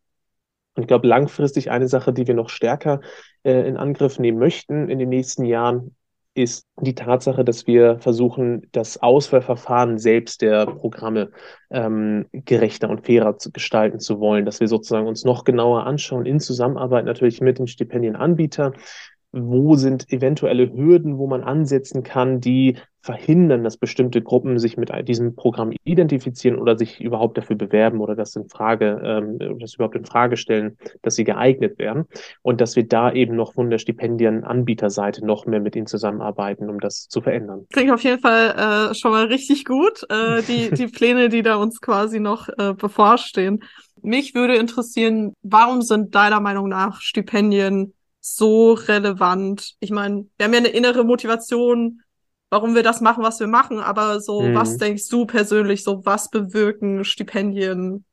Und 0.74 0.82
ich 0.82 0.88
glaube, 0.88 1.06
langfristig 1.06 1.70
eine 1.70 1.88
Sache, 1.88 2.12
die 2.12 2.26
wir 2.26 2.34
noch 2.34 2.48
stärker 2.48 3.00
äh, 3.44 3.66
in 3.68 3.76
Angriff 3.76 4.18
nehmen 4.18 4.38
möchten 4.38 4.88
in 4.88 4.98
den 4.98 5.08
nächsten 5.08 5.44
Jahren, 5.44 5.94
ist 6.34 6.66
die 6.80 6.96
Tatsache, 6.96 7.44
dass 7.44 7.68
wir 7.68 8.00
versuchen, 8.00 8.66
das 8.72 9.00
Auswahlverfahren 9.00 9.98
selbst 9.98 10.42
der 10.42 10.66
Programme 10.66 11.30
ähm, 11.70 12.26
gerechter 12.32 12.90
und 12.90 13.06
fairer 13.06 13.38
zu 13.38 13.52
gestalten 13.52 14.00
zu 14.00 14.18
wollen, 14.18 14.44
dass 14.44 14.58
wir 14.58 14.66
sozusagen 14.66 15.06
uns 15.06 15.24
noch 15.24 15.44
genauer 15.44 15.86
anschauen, 15.86 16.26
in 16.26 16.40
Zusammenarbeit 16.40 17.04
natürlich 17.04 17.40
mit 17.40 17.60
dem 17.60 17.68
Stipendienanbieter, 17.68 18.72
wo 19.34 19.74
sind 19.74 20.10
eventuelle 20.12 20.72
Hürden, 20.72 21.18
wo 21.18 21.26
man 21.26 21.42
ansetzen 21.42 22.02
kann, 22.02 22.40
die 22.40 22.76
verhindern, 23.00 23.64
dass 23.64 23.76
bestimmte 23.76 24.22
Gruppen 24.22 24.58
sich 24.58 24.76
mit 24.78 24.90
diesem 25.06 25.34
Programm 25.34 25.72
identifizieren 25.84 26.58
oder 26.58 26.78
sich 26.78 27.00
überhaupt 27.00 27.36
dafür 27.36 27.56
bewerben 27.56 28.00
oder 28.00 28.14
das 28.14 28.34
in 28.36 28.48
Frage, 28.48 29.02
ähm, 29.04 29.58
das 29.58 29.74
überhaupt 29.74 29.96
in 29.96 30.06
Frage 30.06 30.36
stellen, 30.36 30.78
dass 31.02 31.16
sie 31.16 31.24
geeignet 31.24 31.78
werden 31.78 32.04
und 32.42 32.60
dass 32.60 32.76
wir 32.76 32.86
da 32.86 33.12
eben 33.12 33.36
noch 33.36 33.54
von 33.54 33.68
der 33.68 33.78
Stipendienanbieterseite 33.78 35.26
noch 35.26 35.44
mehr 35.44 35.60
mit 35.60 35.76
ihnen 35.76 35.86
zusammenarbeiten, 35.86 36.70
um 36.70 36.80
das 36.80 37.08
zu 37.08 37.20
verändern. 37.20 37.66
Klingt 37.72 37.92
auf 37.92 38.02
jeden 38.04 38.20
Fall 38.20 38.90
äh, 38.90 38.94
schon 38.94 39.10
mal 39.10 39.26
richtig 39.26 39.64
gut, 39.64 40.06
äh, 40.08 40.42
die, 40.48 40.70
die 40.70 40.86
Pläne, 40.86 41.28
die 41.28 41.42
da 41.42 41.56
uns 41.56 41.80
quasi 41.80 42.20
noch 42.20 42.48
äh, 42.56 42.72
bevorstehen. 42.72 43.64
Mich 44.00 44.34
würde 44.34 44.56
interessieren, 44.56 45.34
warum 45.42 45.82
sind 45.82 46.14
deiner 46.14 46.40
Meinung 46.40 46.68
nach 46.68 47.00
Stipendien 47.00 47.92
so 48.26 48.72
relevant. 48.72 49.74
Ich 49.80 49.90
meine, 49.90 50.26
wir 50.38 50.46
haben 50.46 50.54
ja 50.54 50.60
eine 50.60 50.68
innere 50.68 51.04
Motivation, 51.04 52.00
warum 52.48 52.74
wir 52.74 52.82
das 52.82 53.02
machen, 53.02 53.22
was 53.22 53.38
wir 53.38 53.48
machen, 53.48 53.80
aber 53.80 54.18
so, 54.20 54.40
mhm. 54.40 54.54
was 54.54 54.78
denkst 54.78 55.08
du 55.08 55.26
persönlich, 55.26 55.84
so 55.84 56.06
was 56.06 56.30
bewirken 56.30 57.04
Stipendien 57.04 58.06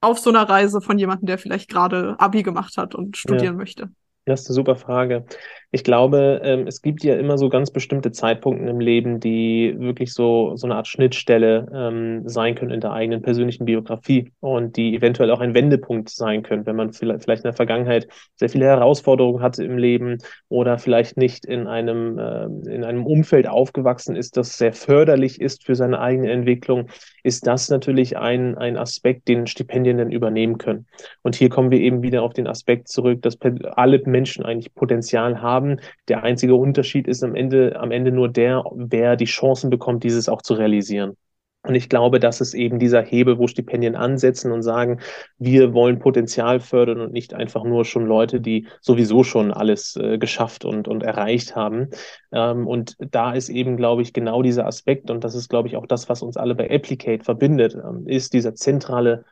auf 0.00 0.20
so 0.20 0.30
einer 0.30 0.48
Reise 0.48 0.80
von 0.80 0.96
jemandem, 0.96 1.26
der 1.26 1.38
vielleicht 1.38 1.68
gerade 1.68 2.14
Abi 2.20 2.44
gemacht 2.44 2.76
hat 2.76 2.94
und 2.94 3.16
studieren 3.16 3.44
ja. 3.44 3.52
möchte? 3.52 3.90
Das 4.28 4.44
super 4.44 4.76
Frage. 4.76 5.24
Ich 5.70 5.84
glaube, 5.84 6.40
ähm, 6.44 6.66
es 6.66 6.80
gibt 6.80 7.04
ja 7.04 7.16
immer 7.16 7.36
so 7.36 7.50
ganz 7.50 7.70
bestimmte 7.70 8.10
Zeitpunkte 8.10 8.68
im 8.68 8.80
Leben, 8.80 9.20
die 9.20 9.74
wirklich 9.78 10.14
so, 10.14 10.56
so 10.56 10.66
eine 10.66 10.76
Art 10.76 10.86
Schnittstelle 10.86 11.66
ähm, 11.74 12.26
sein 12.26 12.54
können 12.54 12.70
in 12.70 12.80
der 12.80 12.92
eigenen 12.92 13.20
persönlichen 13.20 13.66
Biografie 13.66 14.32
und 14.40 14.78
die 14.78 14.96
eventuell 14.96 15.30
auch 15.30 15.40
ein 15.40 15.54
Wendepunkt 15.54 16.08
sein 16.08 16.42
können, 16.42 16.64
wenn 16.64 16.76
man 16.76 16.92
vielleicht, 16.92 17.28
in 17.28 17.42
der 17.42 17.52
Vergangenheit 17.52 18.08
sehr 18.36 18.48
viele 18.48 18.64
Herausforderungen 18.64 19.42
hatte 19.42 19.62
im 19.62 19.76
Leben 19.76 20.18
oder 20.48 20.78
vielleicht 20.78 21.18
nicht 21.18 21.44
in 21.44 21.66
einem, 21.66 22.18
äh, 22.18 22.44
in 22.74 22.84
einem 22.84 23.04
Umfeld 23.04 23.46
aufgewachsen 23.46 24.16
ist, 24.16 24.38
das 24.38 24.56
sehr 24.56 24.72
förderlich 24.72 25.38
ist 25.38 25.64
für 25.64 25.74
seine 25.74 26.00
eigene 26.00 26.30
Entwicklung, 26.30 26.88
ist 27.22 27.46
das 27.46 27.68
natürlich 27.68 28.16
ein, 28.16 28.56
ein 28.56 28.78
Aspekt, 28.78 29.28
den 29.28 29.46
Stipendien 29.46 29.98
dann 29.98 30.12
übernehmen 30.12 30.56
können. 30.56 30.86
Und 31.22 31.36
hier 31.36 31.50
kommen 31.50 31.70
wir 31.70 31.80
eben 31.80 32.02
wieder 32.02 32.22
auf 32.22 32.32
den 32.32 32.46
Aspekt 32.46 32.88
zurück, 32.88 33.20
dass 33.20 33.36
alle 33.76 34.00
Menschen 34.06 34.17
eigentlich 34.26 34.74
Potenzial 34.74 35.42
haben, 35.42 35.48
haben. 35.48 35.80
Der 36.08 36.22
einzige 36.22 36.54
Unterschied 36.54 37.08
ist 37.08 37.24
am 37.24 37.34
Ende, 37.34 37.78
am 37.80 37.90
Ende 37.90 38.12
nur 38.12 38.28
der, 38.28 38.64
wer 38.74 39.16
die 39.16 39.24
Chancen 39.24 39.70
bekommt, 39.70 40.04
dieses 40.04 40.28
auch 40.28 40.42
zu 40.42 40.54
realisieren. 40.54 41.16
Und 41.62 41.74
ich 41.74 41.88
glaube, 41.88 42.20
das 42.20 42.40
ist 42.40 42.54
eben 42.54 42.78
dieser 42.78 43.02
Hebel, 43.02 43.38
wo 43.38 43.48
Stipendien 43.48 43.96
ansetzen 43.96 44.52
und 44.52 44.62
sagen, 44.62 45.00
wir 45.38 45.74
wollen 45.74 45.98
Potenzial 45.98 46.60
fördern 46.60 47.00
und 47.00 47.12
nicht 47.12 47.34
einfach 47.34 47.64
nur 47.64 47.84
schon 47.84 48.06
Leute, 48.06 48.40
die 48.40 48.68
sowieso 48.80 49.24
schon 49.24 49.52
alles 49.52 49.96
äh, 49.96 50.18
geschafft 50.18 50.64
und, 50.64 50.86
und 50.86 51.02
erreicht 51.02 51.56
haben. 51.56 51.88
Ähm, 52.30 52.66
und 52.66 52.96
da 52.98 53.32
ist 53.32 53.48
eben, 53.48 53.76
glaube 53.76 54.02
ich, 54.02 54.12
genau 54.12 54.40
dieser 54.42 54.66
Aspekt, 54.66 55.10
und 55.10 55.24
das 55.24 55.34
ist, 55.34 55.48
glaube 55.48 55.68
ich, 55.68 55.76
auch 55.76 55.86
das, 55.86 56.08
was 56.08 56.22
uns 56.22 56.36
alle 56.36 56.54
bei 56.54 56.70
Applicate 56.70 57.24
verbindet, 57.24 57.74
ähm, 57.74 58.06
ist 58.06 58.32
dieser 58.34 58.54
zentrale 58.54 59.24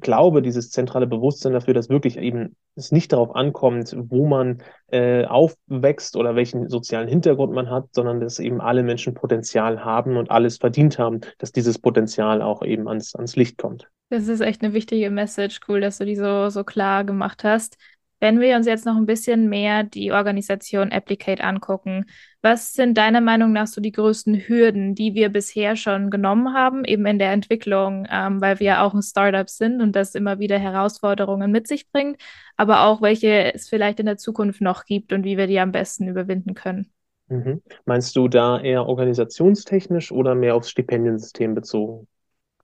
glaube, 0.00 0.42
dieses 0.42 0.70
zentrale 0.70 1.06
Bewusstsein 1.06 1.52
dafür, 1.52 1.74
dass 1.74 1.88
wirklich 1.88 2.18
eben 2.18 2.56
es 2.74 2.92
nicht 2.92 3.12
darauf 3.12 3.34
ankommt, 3.34 3.96
wo 3.98 4.26
man 4.26 4.62
äh, 4.88 5.24
aufwächst 5.24 6.16
oder 6.16 6.36
welchen 6.36 6.68
sozialen 6.68 7.08
Hintergrund 7.08 7.52
man 7.52 7.70
hat, 7.70 7.86
sondern 7.92 8.20
dass 8.20 8.38
eben 8.38 8.60
alle 8.60 8.82
Menschen 8.82 9.14
Potenzial 9.14 9.84
haben 9.84 10.16
und 10.16 10.30
alles 10.30 10.58
verdient 10.58 10.98
haben, 10.98 11.20
dass 11.38 11.52
dieses 11.52 11.78
Potenzial 11.78 12.42
auch 12.42 12.62
eben 12.62 12.88
ans, 12.88 13.14
ans 13.14 13.36
Licht 13.36 13.58
kommt. 13.58 13.88
Das 14.08 14.28
ist 14.28 14.40
echt 14.40 14.62
eine 14.62 14.72
wichtige 14.72 15.10
Message. 15.10 15.60
Cool, 15.66 15.80
dass 15.80 15.98
du 15.98 16.04
die 16.04 16.14
so, 16.14 16.48
so 16.48 16.62
klar 16.62 17.04
gemacht 17.04 17.42
hast. 17.42 17.76
Wenn 18.18 18.40
wir 18.40 18.56
uns 18.56 18.66
jetzt 18.66 18.86
noch 18.86 18.96
ein 18.96 19.04
bisschen 19.04 19.48
mehr 19.48 19.82
die 19.82 20.10
Organisation 20.10 20.90
Applicate 20.90 21.44
angucken, 21.44 22.06
was 22.40 22.72
sind 22.72 22.96
deiner 22.96 23.20
Meinung 23.20 23.52
nach 23.52 23.66
so 23.66 23.80
die 23.80 23.92
größten 23.92 24.48
Hürden, 24.48 24.94
die 24.94 25.14
wir 25.14 25.28
bisher 25.28 25.76
schon 25.76 26.10
genommen 26.10 26.54
haben, 26.54 26.84
eben 26.84 27.04
in 27.04 27.18
der 27.18 27.32
Entwicklung, 27.32 28.06
ähm, 28.10 28.40
weil 28.40 28.58
wir 28.58 28.66
ja 28.66 28.84
auch 28.84 28.94
ein 28.94 29.02
Startup 29.02 29.48
sind 29.50 29.82
und 29.82 29.94
das 29.94 30.14
immer 30.14 30.38
wieder 30.38 30.58
Herausforderungen 30.58 31.50
mit 31.50 31.68
sich 31.68 31.90
bringt, 31.90 32.20
aber 32.56 32.84
auch 32.84 33.02
welche 33.02 33.52
es 33.52 33.68
vielleicht 33.68 34.00
in 34.00 34.06
der 34.06 34.16
Zukunft 34.16 34.62
noch 34.62 34.86
gibt 34.86 35.12
und 35.12 35.24
wie 35.24 35.36
wir 35.36 35.46
die 35.46 35.60
am 35.60 35.72
besten 35.72 36.08
überwinden 36.08 36.54
können? 36.54 36.90
Mhm. 37.28 37.62
Meinst 37.84 38.16
du 38.16 38.28
da 38.28 38.60
eher 38.60 38.86
organisationstechnisch 38.86 40.12
oder 40.12 40.34
mehr 40.34 40.54
aufs 40.54 40.70
Stipendiensystem 40.70 41.54
bezogen? 41.54 42.06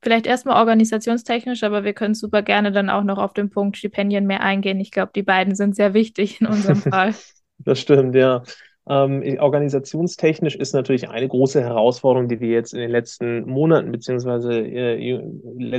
Vielleicht 0.02 0.26
erstmal 0.26 0.56
organisationstechnisch, 0.56 1.62
aber 1.62 1.85
wir 1.85 1.92
können 1.92 2.14
super 2.14 2.42
gerne 2.42 2.73
dann 2.73 2.90
auch 2.90 3.04
noch 3.04 3.18
auf 3.18 3.32
den 3.32 3.50
Punkt 3.50 3.76
Stipendien 3.76 4.26
mehr 4.26 4.40
eingehen. 4.40 4.80
Ich 4.80 4.90
glaube, 4.90 5.12
die 5.14 5.23
beiden 5.23 5.54
sind 5.54 5.76
sehr 5.76 5.94
wichtig 5.94 6.40
in 6.40 6.49
unserem 6.49 6.76
Fall. 6.82 7.14
Das 7.59 7.78
stimmt, 7.78 8.16
ja. 8.16 8.42
Ähm, 8.88 9.23
organisationstechnisch 9.38 10.56
ist 10.56 10.75
natürlich 10.75 11.09
eine 11.09 11.28
große 11.28 11.62
Herausforderung, 11.62 12.26
die 12.26 12.40
wir 12.40 12.49
jetzt 12.49 12.75
in 12.75 12.80
den 12.80 12.90
letzten 12.90 13.49
Monaten 13.49 13.92
beziehungsweise 13.92 14.54
äh, 14.54 14.99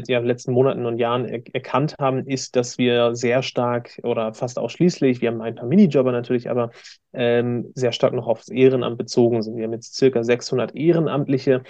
ja, 0.08 0.20
letzten 0.20 0.54
Monaten 0.54 0.86
und 0.86 1.00
Jahren 1.00 1.26
er 1.26 1.42
erkannt 1.54 1.96
haben, 2.00 2.26
ist, 2.26 2.56
dass 2.56 2.78
wir 2.78 3.14
sehr 3.14 3.44
stark 3.44 4.00
oder 4.04 4.34
fast 4.34 4.58
ausschließlich, 4.58 5.20
wir 5.20 5.32
haben 5.32 5.42
ein 5.42 5.56
paar 5.56 5.68
Minijobber 5.68 6.14
natürlich, 6.14 6.50
aber 6.50 6.72
ähm, 7.12 7.74
sehr 7.76 7.92
stark 7.92 8.14
noch 8.14 8.28
aufs 8.28 8.48
Ehrenamt 8.48 8.98
bezogen 8.98 9.42
sind. 9.42 9.58
Wir 9.58 9.66
haben 9.66 9.74
jetzt 9.74 9.96
circa 9.96 10.24
600 10.24 10.74
Ehrenamtliche 10.74 11.64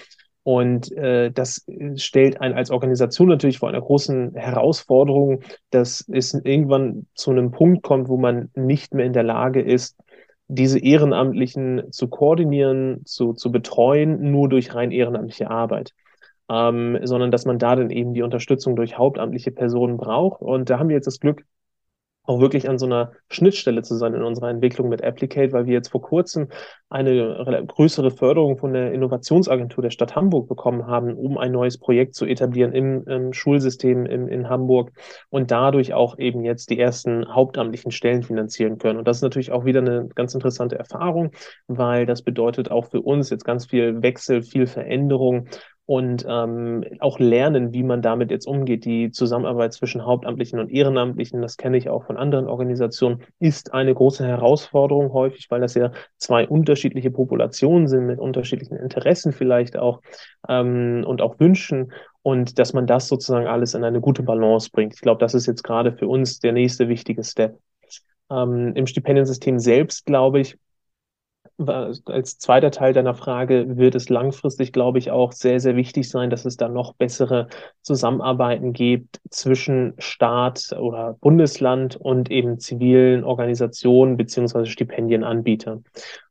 und 0.44 0.92
äh, 0.92 1.32
das 1.32 1.66
stellt 1.96 2.42
einen 2.42 2.56
als 2.56 2.70
Organisation 2.70 3.30
natürlich 3.30 3.60
vor 3.60 3.70
einer 3.70 3.82
großen 3.82 4.36
Herausforderung, 4.36 5.42
dass 5.70 6.06
es 6.12 6.34
irgendwann 6.34 7.08
zu 7.16 7.32
einem 7.32 7.52
Punkt 7.52 7.82
kommt, 7.82 8.10
wo 8.10 8.18
man 8.18 8.50
nicht 8.54 8.94
mehr 8.94 9.06
in 9.06 9.14
der 9.14 9.24
Lage 9.24 9.62
ist, 9.62 9.98
diese 10.48 10.80
Ehrenamtlichen 10.80 11.92
zu 11.92 12.10
koordinieren, 12.10 13.06
zu, 13.06 13.34
zu 13.34 13.52
betreuen, 13.52 14.32
nur 14.32 14.50
durch 14.50 14.76
rein 14.76 14.92
ehrenamtliche 14.92 15.50
Arbeit. 15.50 15.94
Ähm, 16.50 17.00
sondern 17.04 17.32
dass 17.32 17.46
man 17.46 17.58
da 17.58 17.78
dann 17.78 17.90
eben 17.90 18.14
die 18.14 18.22
Unterstützung 18.22 18.76
durch 18.76 18.98
hauptamtliche 18.98 19.52
Personen 19.52 19.96
braucht. 19.96 20.42
Und 20.42 20.70
da 20.70 20.78
haben 20.78 20.90
wir 20.90 20.96
jetzt 20.98 21.08
das 21.08 21.22
Glück, 21.22 21.46
auch 22.26 22.40
wirklich 22.40 22.70
an 22.70 22.78
so 22.78 22.86
einer 22.86 23.12
Schnittstelle 23.30 23.82
zu 23.82 23.96
sein 23.96 24.14
in 24.14 24.24
unserer 24.24 24.50
Entwicklung 24.50 24.88
mit 24.88 25.04
Applicate, 25.04 25.52
weil 25.52 25.66
wir 25.66 25.74
jetzt 25.74 25.90
vor 25.90 26.02
kurzem 26.02 26.48
eine 26.90 27.66
größere 27.68 28.12
Förderung 28.12 28.58
von 28.58 28.72
der 28.72 28.94
Innovationsagentur 28.94 29.82
der 29.82 29.90
Stadt 29.90 30.16
Hamburg 30.16 30.48
bekommen 30.48 30.88
haben, 30.88 31.16
um 31.16 31.38
ein 31.38 31.52
neues 31.52 31.78
Projekt 31.78 32.16
zu 32.16 32.26
etablieren 32.26 32.72
im, 32.72 33.04
im 33.08 33.34
Schulsystem 33.34 34.06
in, 34.06 34.28
in 34.30 34.48
Hamburg 34.48 34.92
und 35.30 35.52
dadurch 35.52 35.94
auch 35.94 36.18
eben 36.18 36.46
jetzt 36.46 36.70
die 36.70 36.80
ersten 36.80 37.34
hauptamtlichen 37.34 37.92
Stellen 37.92 38.24
finanzieren 38.24 38.78
können. 38.78 39.00
Und 39.00 39.08
das 39.08 39.18
ist 39.18 39.24
natürlich 39.24 39.52
auch 39.52 39.66
wieder 39.66 39.82
eine 39.82 40.08
ganz 40.16 40.34
interessante 40.34 40.78
Erfahrung, 40.78 41.32
weil 41.68 42.06
das 42.06 42.22
bedeutet 42.22 42.72
auch 42.72 42.86
für 42.86 43.02
uns 43.02 43.32
jetzt 43.32 43.44
ganz 43.44 43.66
viel 43.66 44.02
Wechsel, 44.02 44.44
viel 44.44 44.68
Veränderung 44.68 45.48
und 45.86 46.26
ähm, 46.28 46.86
auch 47.00 47.20
lernen, 47.20 47.74
wie 47.74 47.84
man 47.84 48.02
damit 48.02 48.32
jetzt 48.32 48.48
umgeht. 48.48 48.86
Die 48.86 49.12
Zusammenarbeit 49.12 49.74
zwischen 49.74 50.06
Hauptamtlichen 50.06 50.60
und 50.60 50.72
Ehrenamtlichen, 50.72 51.42
das 51.42 51.58
kenne 51.58 51.78
ich 51.78 51.90
auch 51.90 52.06
von 52.06 52.16
anderen 52.16 52.48
Organisationen, 52.48 53.24
ist 53.40 53.74
eine 53.74 53.94
große 53.94 54.26
Herausforderung 54.26 55.12
häufig, 55.12 55.48
weil 55.50 55.60
das 55.60 55.74
ja 55.74 55.92
zwei 56.18 56.48
unterschiedliche 56.48 57.12
Populationen 57.12 57.88
sind 57.88 58.06
mit 58.06 58.20
unterschiedlichen 58.20 58.78
Interessen 58.78 59.34
vielleicht 59.34 59.78
auch 59.78 60.02
ähm, 60.48 61.04
und 61.06 61.22
auch 61.22 61.40
Wünschen 61.40 61.92
und 62.22 62.58
dass 62.60 62.72
man 62.72 62.88
das 62.88 63.10
sozusagen 63.10 63.48
alles 63.48 63.74
in 63.74 63.84
eine 63.84 64.00
gute 64.00 64.24
Balance 64.24 64.70
bringt. 64.72 64.94
Ich 64.94 65.02
glaube, 65.02 65.20
das 65.20 65.34
ist 65.34 65.48
jetzt 65.48 65.64
gerade 65.64 65.92
für 65.92 66.08
uns 66.08 66.40
der 66.40 66.54
nächste 66.54 66.88
wichtige 66.88 67.24
Step. 67.26 67.60
Ähm, 68.32 68.72
Im 68.76 68.88
Stipendiensystem 68.88 69.60
selbst, 69.60 70.06
glaube 70.06 70.40
ich, 70.40 70.58
als 71.70 72.38
zweiter 72.38 72.72
Teil 72.72 72.94
deiner 72.94 73.14
Frage 73.16 73.78
wird 73.78 73.96
es 73.96 74.10
langfristig, 74.10 74.74
glaube 74.74 75.00
ich, 75.00 75.12
auch 75.12 75.32
sehr, 75.32 75.60
sehr 75.60 75.76
wichtig 75.76 76.10
sein, 76.10 76.30
dass 76.30 76.46
es 76.46 76.58
da 76.58 76.70
noch 76.70 76.94
bessere 76.94 77.48
Zusammenarbeiten 77.82 78.74
gibt 78.74 79.20
zwischen 79.30 79.94
Staat 79.98 80.76
oder 80.80 81.18
Bundesland 81.22 81.96
und 81.96 82.32
eben 82.32 82.60
zivilen 82.60 83.24
Organisationen 83.24 84.18
beziehungsweise 84.18 84.68
Stipendienanbietern. 84.68 85.84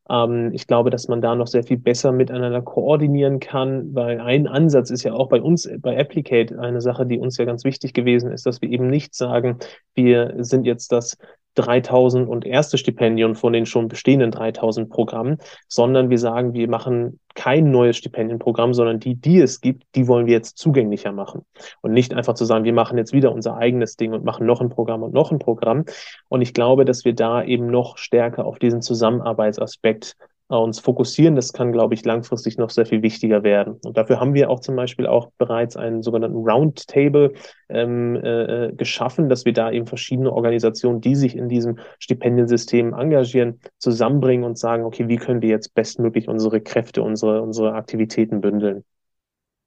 Ähm, 0.09 0.51
ich 0.53 0.67
glaube, 0.67 0.91
dass 0.91 1.09
man 1.09 1.21
da 1.21 1.35
noch 1.35 1.47
sehr 1.47 1.65
viel 1.65 1.79
besser 1.79 2.13
miteinander 2.13 2.63
koordinieren 2.63 3.41
kann, 3.41 3.95
weil 3.95 4.21
ein 4.21 4.47
Ansatz 4.47 4.91
ist 4.91 5.05
ja 5.05 5.15
auch 5.15 5.29
bei 5.29 5.41
uns, 5.41 5.69
bei 5.79 5.97
Applicate, 5.97 6.59
eine 6.59 6.81
Sache, 6.81 7.07
die 7.07 7.19
uns 7.19 7.39
ja 7.39 7.45
ganz 7.45 7.65
wichtig 7.65 7.95
gewesen 7.95 8.31
ist, 8.31 8.47
dass 8.47 8.61
wir 8.61 8.69
eben 8.69 8.89
nicht 8.89 9.15
sagen, 9.15 9.59
wir 9.95 10.35
sind 10.39 10.67
jetzt 10.67 10.93
das 10.93 11.17
3000 11.55 12.29
und 12.29 12.45
erste 12.45 12.79
Stipendium 12.79 13.35
von 13.35 13.53
den 13.53 13.67
schon 13.67 13.89
bestehenden 13.89 14.31
3000 14.31 14.89
Programmen, 14.91 15.39
sondern 15.69 16.11
wir 16.11 16.19
sagen, 16.19 16.55
wir 16.55 16.69
machen 16.69 17.21
kein 17.35 17.71
neues 17.71 17.97
Stipendienprogramm, 17.97 18.75
sondern 18.75 19.01
die, 19.01 19.15
die 19.15 19.41
es 19.41 19.61
gibt, 19.61 19.85
die 19.95 20.07
wollen 20.07 20.27
wir 20.27 20.35
jetzt 20.35 20.59
zugänglicher 20.59 21.13
machen. 21.13 21.45
Und 21.81 21.93
nicht 21.93 22.15
einfach 22.15 22.35
zu 22.35 22.45
sagen, 22.45 22.65
wir 22.65 22.73
machen 22.73 22.99
jetzt 22.99 23.13
wieder 23.13 23.33
unser 23.33 23.57
eigenes 23.57 23.97
Ding 23.97 24.13
und 24.13 24.25
machen 24.25 24.47
noch 24.47 24.61
ein 24.61 24.69
Programm 24.69 25.03
und 25.03 25.15
noch 25.15 25.33
ein 25.33 25.39
Programm. 25.39 25.85
Und 26.29 26.43
ich 26.43 26.55
glaube, 26.55 26.85
dass 26.85 27.05
wir 27.05 27.15
da 27.15 27.43
eben 27.43 27.67
noch 27.67 27.97
stärker 27.99 28.45
auf 28.45 28.59
diesen 28.59 28.83
Zusammenarbeitsaspekt 28.83 30.17
uns 30.57 30.81
fokussieren. 30.81 31.37
Das 31.37 31.53
kann, 31.53 31.73
glaube 31.73 31.95
ich, 31.95 32.05
langfristig 32.05 32.59
noch 32.59 32.71
sehr 32.71 32.87
viel 32.87 33.03
wichtiger 33.03 33.43
werden. 33.43 33.79
Und 33.85 33.97
dafür 33.97 34.21
haben 34.21 34.35
wir 34.35 34.51
auch 34.51 34.61
zum 34.61 34.77
Beispiel 34.77 35.07
auch 35.07 35.31
bereits 35.39 35.77
einen 35.77 36.03
sogenannten 36.03 36.37
Roundtable 36.37 37.33
ähm, 37.69 38.17
äh, 38.17 38.67
äh, 38.67 38.73
geschaffen, 38.75 39.29
dass 39.29 39.45
wir 39.45 39.53
da 39.53 39.71
eben 39.71 39.87
verschiedene 39.87 40.33
Organisationen, 40.33 41.01
die 41.01 41.15
sich 41.15 41.37
in 41.37 41.49
diesem 41.49 41.79
Stipendiensystem 41.99 42.93
engagieren, 42.93 43.61
zusammenbringen 43.79 44.45
und 44.45 44.59
sagen, 44.59 44.85
okay, 44.85 45.09
wie 45.09 45.17
können 45.17 45.43
wir 45.43 45.49
jetzt 45.49 45.75
bestmöglich 45.75 46.29
unsere 46.29 46.61
Kräfte, 46.61 47.03
unsere, 47.03 47.43
unsere 47.43 47.75
Aktivitäten 47.75 48.41
bündeln? 48.41 48.85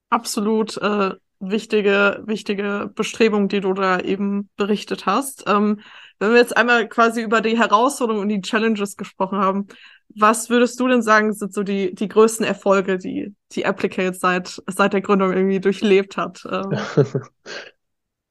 Absolut. 0.09 0.77
Äh 0.81 1.11
wichtige, 1.39 2.23
wichtige 2.25 2.91
Bestrebung, 2.93 3.47
die 3.47 3.61
du 3.61 3.73
da 3.73 3.99
eben 3.99 4.49
berichtet 4.55 5.05
hast. 5.05 5.43
Ähm, 5.47 5.81
wenn 6.19 6.31
wir 6.31 6.37
jetzt 6.37 6.55
einmal 6.55 6.87
quasi 6.87 7.21
über 7.21 7.41
die 7.41 7.57
Herausforderungen 7.57 8.23
und 8.23 8.29
die 8.29 8.41
Challenges 8.41 8.95
gesprochen 8.95 9.39
haben, 9.39 9.67
was 10.17 10.49
würdest 10.49 10.79
du 10.79 10.87
denn 10.87 11.01
sagen, 11.01 11.33
sind 11.33 11.53
so 11.53 11.63
die, 11.63 11.93
die 11.93 12.07
größten 12.07 12.45
Erfolge, 12.45 12.97
die 12.97 13.33
die 13.51 13.65
Applicate 13.65 14.13
seit, 14.13 14.61
seit 14.67 14.93
der 14.93 15.01
Gründung 15.01 15.33
irgendwie 15.33 15.59
durchlebt 15.59 16.17
hat? 16.17 16.45
Ähm. 16.49 16.77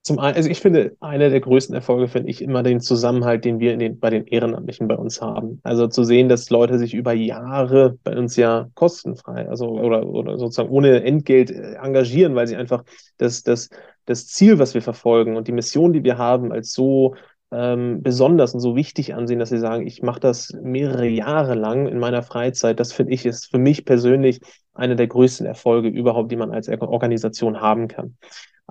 Zum 0.07 0.19
einen, 0.19 0.37
also 0.37 0.51
ich 0.51 0.61
finde, 0.61 0.95
einer 1.01 1.31
der 1.31 1.41
größten 1.41 1.75
Erfolge 1.75 2.09
finde 2.09 2.29
ich 2.29 2.43
immer 2.43 2.63
den 2.63 2.81
Zusammenhalt, 2.81 3.47
den 3.47 3.59
wir 3.59 3.73
in 3.73 3.79
den, 3.79 3.99
bei 3.99 4.11
den 4.11 4.27
Ehrenamtlichen 4.27 4.87
bei 4.87 4.97
uns 4.97 5.23
haben. 5.23 5.61
Also 5.63 5.89
zu 5.89 6.05
sehen, 6.05 6.29
dass 6.29 6.51
Leute 6.51 6.79
sich 6.79 6.93
über 6.93 7.15
Jahre 7.15 7.99
bei 8.05 8.15
uns 8.15 8.37
ja 8.37 8.69
kostenfrei, 8.75 9.49
also 9.49 9.67
oder, 9.67 10.07
oder 10.07 10.37
sozusagen 10.37 10.69
ohne 10.69 11.03
Entgelt 11.05 11.51
äh, 11.51 11.77
engagieren, 11.77 12.35
weil 12.35 12.47
sie 12.47 12.57
einfach 12.57 12.85
das, 13.17 13.45
das, 13.45 13.71
das 14.05 14.27
Ziel, 14.27 14.59
was 14.59 14.75
wir 14.75 14.83
verfolgen 14.83 15.39
und 15.39 15.49
die 15.49 15.53
Mission, 15.53 15.95
die 15.95 16.05
wir 16.05 16.19
haben, 16.19 16.53
als 16.53 16.75
so 16.75 17.15
ähm, 17.55 18.03
besonders 18.03 18.53
und 18.55 18.61
so 18.61 18.75
wichtig 18.75 19.15
ansehen, 19.15 19.39
dass 19.39 19.51
sie 19.51 19.59
sagen, 19.59 19.87
ich 19.87 20.03
mache 20.03 20.21
das 20.21 20.53
mehrere 20.61 21.07
Jahre 21.07 21.55
lang 21.55 21.87
in 21.87 21.99
meiner 21.99 22.23
Freizeit. 22.23 22.81
Das 22.81 22.93
finde 22.93 23.13
ich 23.13 23.25
ist 23.25 23.51
für 23.51 23.59
mich 23.59 23.85
persönlich 23.85 24.41
einer 24.75 24.97
der 24.97 25.07
größten 25.07 25.47
Erfolge 25.47 25.89
überhaupt, 25.89 26.33
die 26.33 26.37
man 26.37 26.53
als 26.53 26.69
Organisation 26.69 27.61
haben 27.61 27.87
kann. 27.89 28.17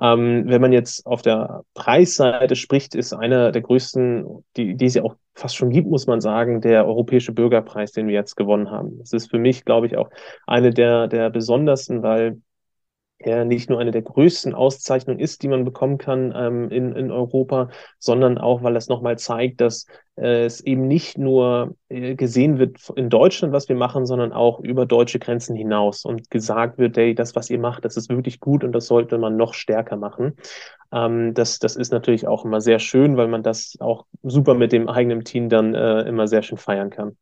Ähm, 0.02 0.44
wenn 0.48 0.62
man 0.62 0.74
jetzt 0.74 1.06
auf 1.06 1.22
der 1.22 1.63
Preisseite 1.75 2.56
spricht, 2.56 2.96
ist 2.96 3.13
einer 3.13 3.52
der 3.52 3.62
größten, 3.62 4.44
die, 4.58 4.75
die 4.75 4.86
es 4.86 4.96
ja 4.96 5.04
auch 5.04 5.16
fast 5.36 5.56
schon 5.56 5.70
gibt, 5.70 5.88
muss 5.88 6.08
man 6.08 6.20
sagen, 6.20 6.62
der 6.62 6.86
Europäische 6.86 7.32
Bürgerpreis, 7.32 7.92
den 7.92 8.08
wir 8.08 8.16
jetzt 8.16 8.36
gewonnen 8.36 8.70
haben. 8.70 8.98
Das 9.00 9.13
ist 9.13 9.30
für 9.30 9.40
mich, 9.40 9.66
glaube 9.66 9.88
ich, 9.88 9.98
auch 9.98 10.10
eine 10.48 10.72
der, 10.72 11.08
der 11.08 11.30
besondersten, 11.30 12.04
weil 12.04 12.42
er 13.27 13.46
nicht 13.46 13.70
nur 13.70 13.80
eine 13.80 13.92
der 13.92 14.01
größten 14.01 14.53
Auszeichnungen 14.53 15.20
ist, 15.20 15.44
die 15.44 15.48
man 15.48 15.65
bekommen 15.65 15.98
kann 15.98 16.34
ähm, 16.36 16.70
in, 16.70 16.94
in 16.96 17.12
Europa, 17.12 17.70
sondern 18.00 18.38
auch, 18.38 18.63
weil 18.63 18.75
es 18.75 18.88
nochmal 18.88 19.18
zeigt, 19.18 19.62
dass 19.62 19.88
äh, 20.15 20.46
es 20.46 20.62
eben 20.62 20.88
nicht 20.88 21.18
nur 21.18 21.75
äh, 21.89 22.15
gesehen 22.15 22.60
wird 22.60 22.77
in 22.96 23.10
Deutschland, 23.10 23.53
was 23.53 23.70
wir 23.70 23.75
machen, 23.75 24.06
sondern 24.06 24.34
auch 24.34 24.60
über 24.60 24.86
deutsche 24.86 25.20
Grenzen 25.20 25.56
hinaus 25.56 26.06
und 26.06 26.30
gesagt 26.30 26.77
wird, 26.77 26.98
hey, 26.98 27.15
das, 27.15 27.36
was 27.36 27.50
ihr 27.50 27.60
macht, 27.60 27.86
das 27.86 27.98
ist 27.98 28.10
wirklich 28.10 28.39
gut 28.39 28.63
und 28.63 28.72
das 28.72 28.88
sollte 28.88 29.18
man 29.18 29.38
noch 29.38 29.53
stärker 29.53 29.96
machen. 29.96 30.36
Ähm, 30.92 31.34
das, 31.34 31.60
das 31.60 31.75
ist 31.75 31.92
natürlich 31.92 32.27
auch 32.27 32.46
immer 32.46 32.62
sehr 32.62 32.80
schön, 32.80 33.18
weil 33.18 33.27
man 33.27 33.44
das 33.44 33.75
auch 33.80 34.06
super 34.22 34.53
mit 34.53 34.72
dem 34.72 34.88
eigenen 34.89 35.24
Team 35.24 35.50
dann 35.50 35.74
äh, 35.74 36.01
immer 36.01 36.27
sehr 36.27 36.44
schön 36.44 36.58
feiern 36.58 36.89
kann. 36.89 37.18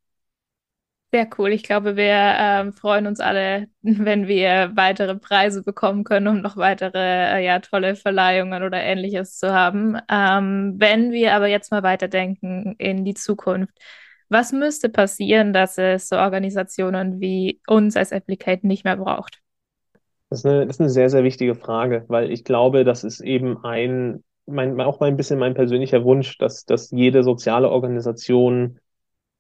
Sehr 1.14 1.28
cool. 1.38 1.52
Ich 1.52 1.64
glaube, 1.64 1.98
wir 1.98 2.36
ähm, 2.40 2.72
freuen 2.72 3.06
uns 3.06 3.20
alle, 3.20 3.68
wenn 3.82 4.28
wir 4.28 4.72
weitere 4.76 5.16
Preise 5.18 5.62
bekommen 5.62 6.06
können, 6.06 6.28
um 6.28 6.42
noch 6.42 6.56
weitere 6.56 7.38
äh, 7.38 7.46
ja, 7.46 7.60
tolle 7.60 7.96
Verleihungen 7.96 8.64
oder 8.64 8.82
ähnliches 8.82 9.38
zu 9.38 9.54
haben. 9.54 9.98
Ähm, 10.10 10.76
wenn 10.78 11.12
wir 11.12 11.36
aber 11.36 11.48
jetzt 11.48 11.70
mal 11.70 11.84
weiterdenken 11.84 12.76
in 12.78 13.04
die 13.04 13.14
Zukunft, 13.14 13.78
was 14.30 14.54
müsste 14.54 14.88
passieren, 14.88 15.52
dass 15.52 15.78
es 15.78 16.08
so 16.08 16.16
Organisationen 16.16 17.20
wie 17.20 17.60
uns 17.68 17.98
als 17.98 18.14
Applicate 18.14 18.66
nicht 18.66 18.86
mehr 18.86 18.96
braucht? 18.96 19.42
Das 20.30 20.40
ist 20.40 20.46
eine, 20.46 20.66
das 20.66 20.78
ist 20.78 20.80
eine 20.80 20.90
sehr, 20.90 21.10
sehr 21.10 21.26
wichtige 21.26 21.56
Frage, 21.56 22.06
weil 22.08 22.32
ich 22.32 22.46
glaube, 22.46 22.86
das 22.86 23.04
ist 23.04 23.20
eben 23.20 23.66
ein, 23.66 24.24
mein, 24.46 24.80
auch 24.80 25.02
mal 25.02 25.08
ein 25.08 25.18
bisschen 25.18 25.40
mein 25.40 25.56
persönlicher 25.56 26.06
Wunsch, 26.06 26.38
dass, 26.38 26.64
dass 26.64 26.90
jede 26.92 27.24
soziale 27.24 27.70
Organisation 27.70 28.80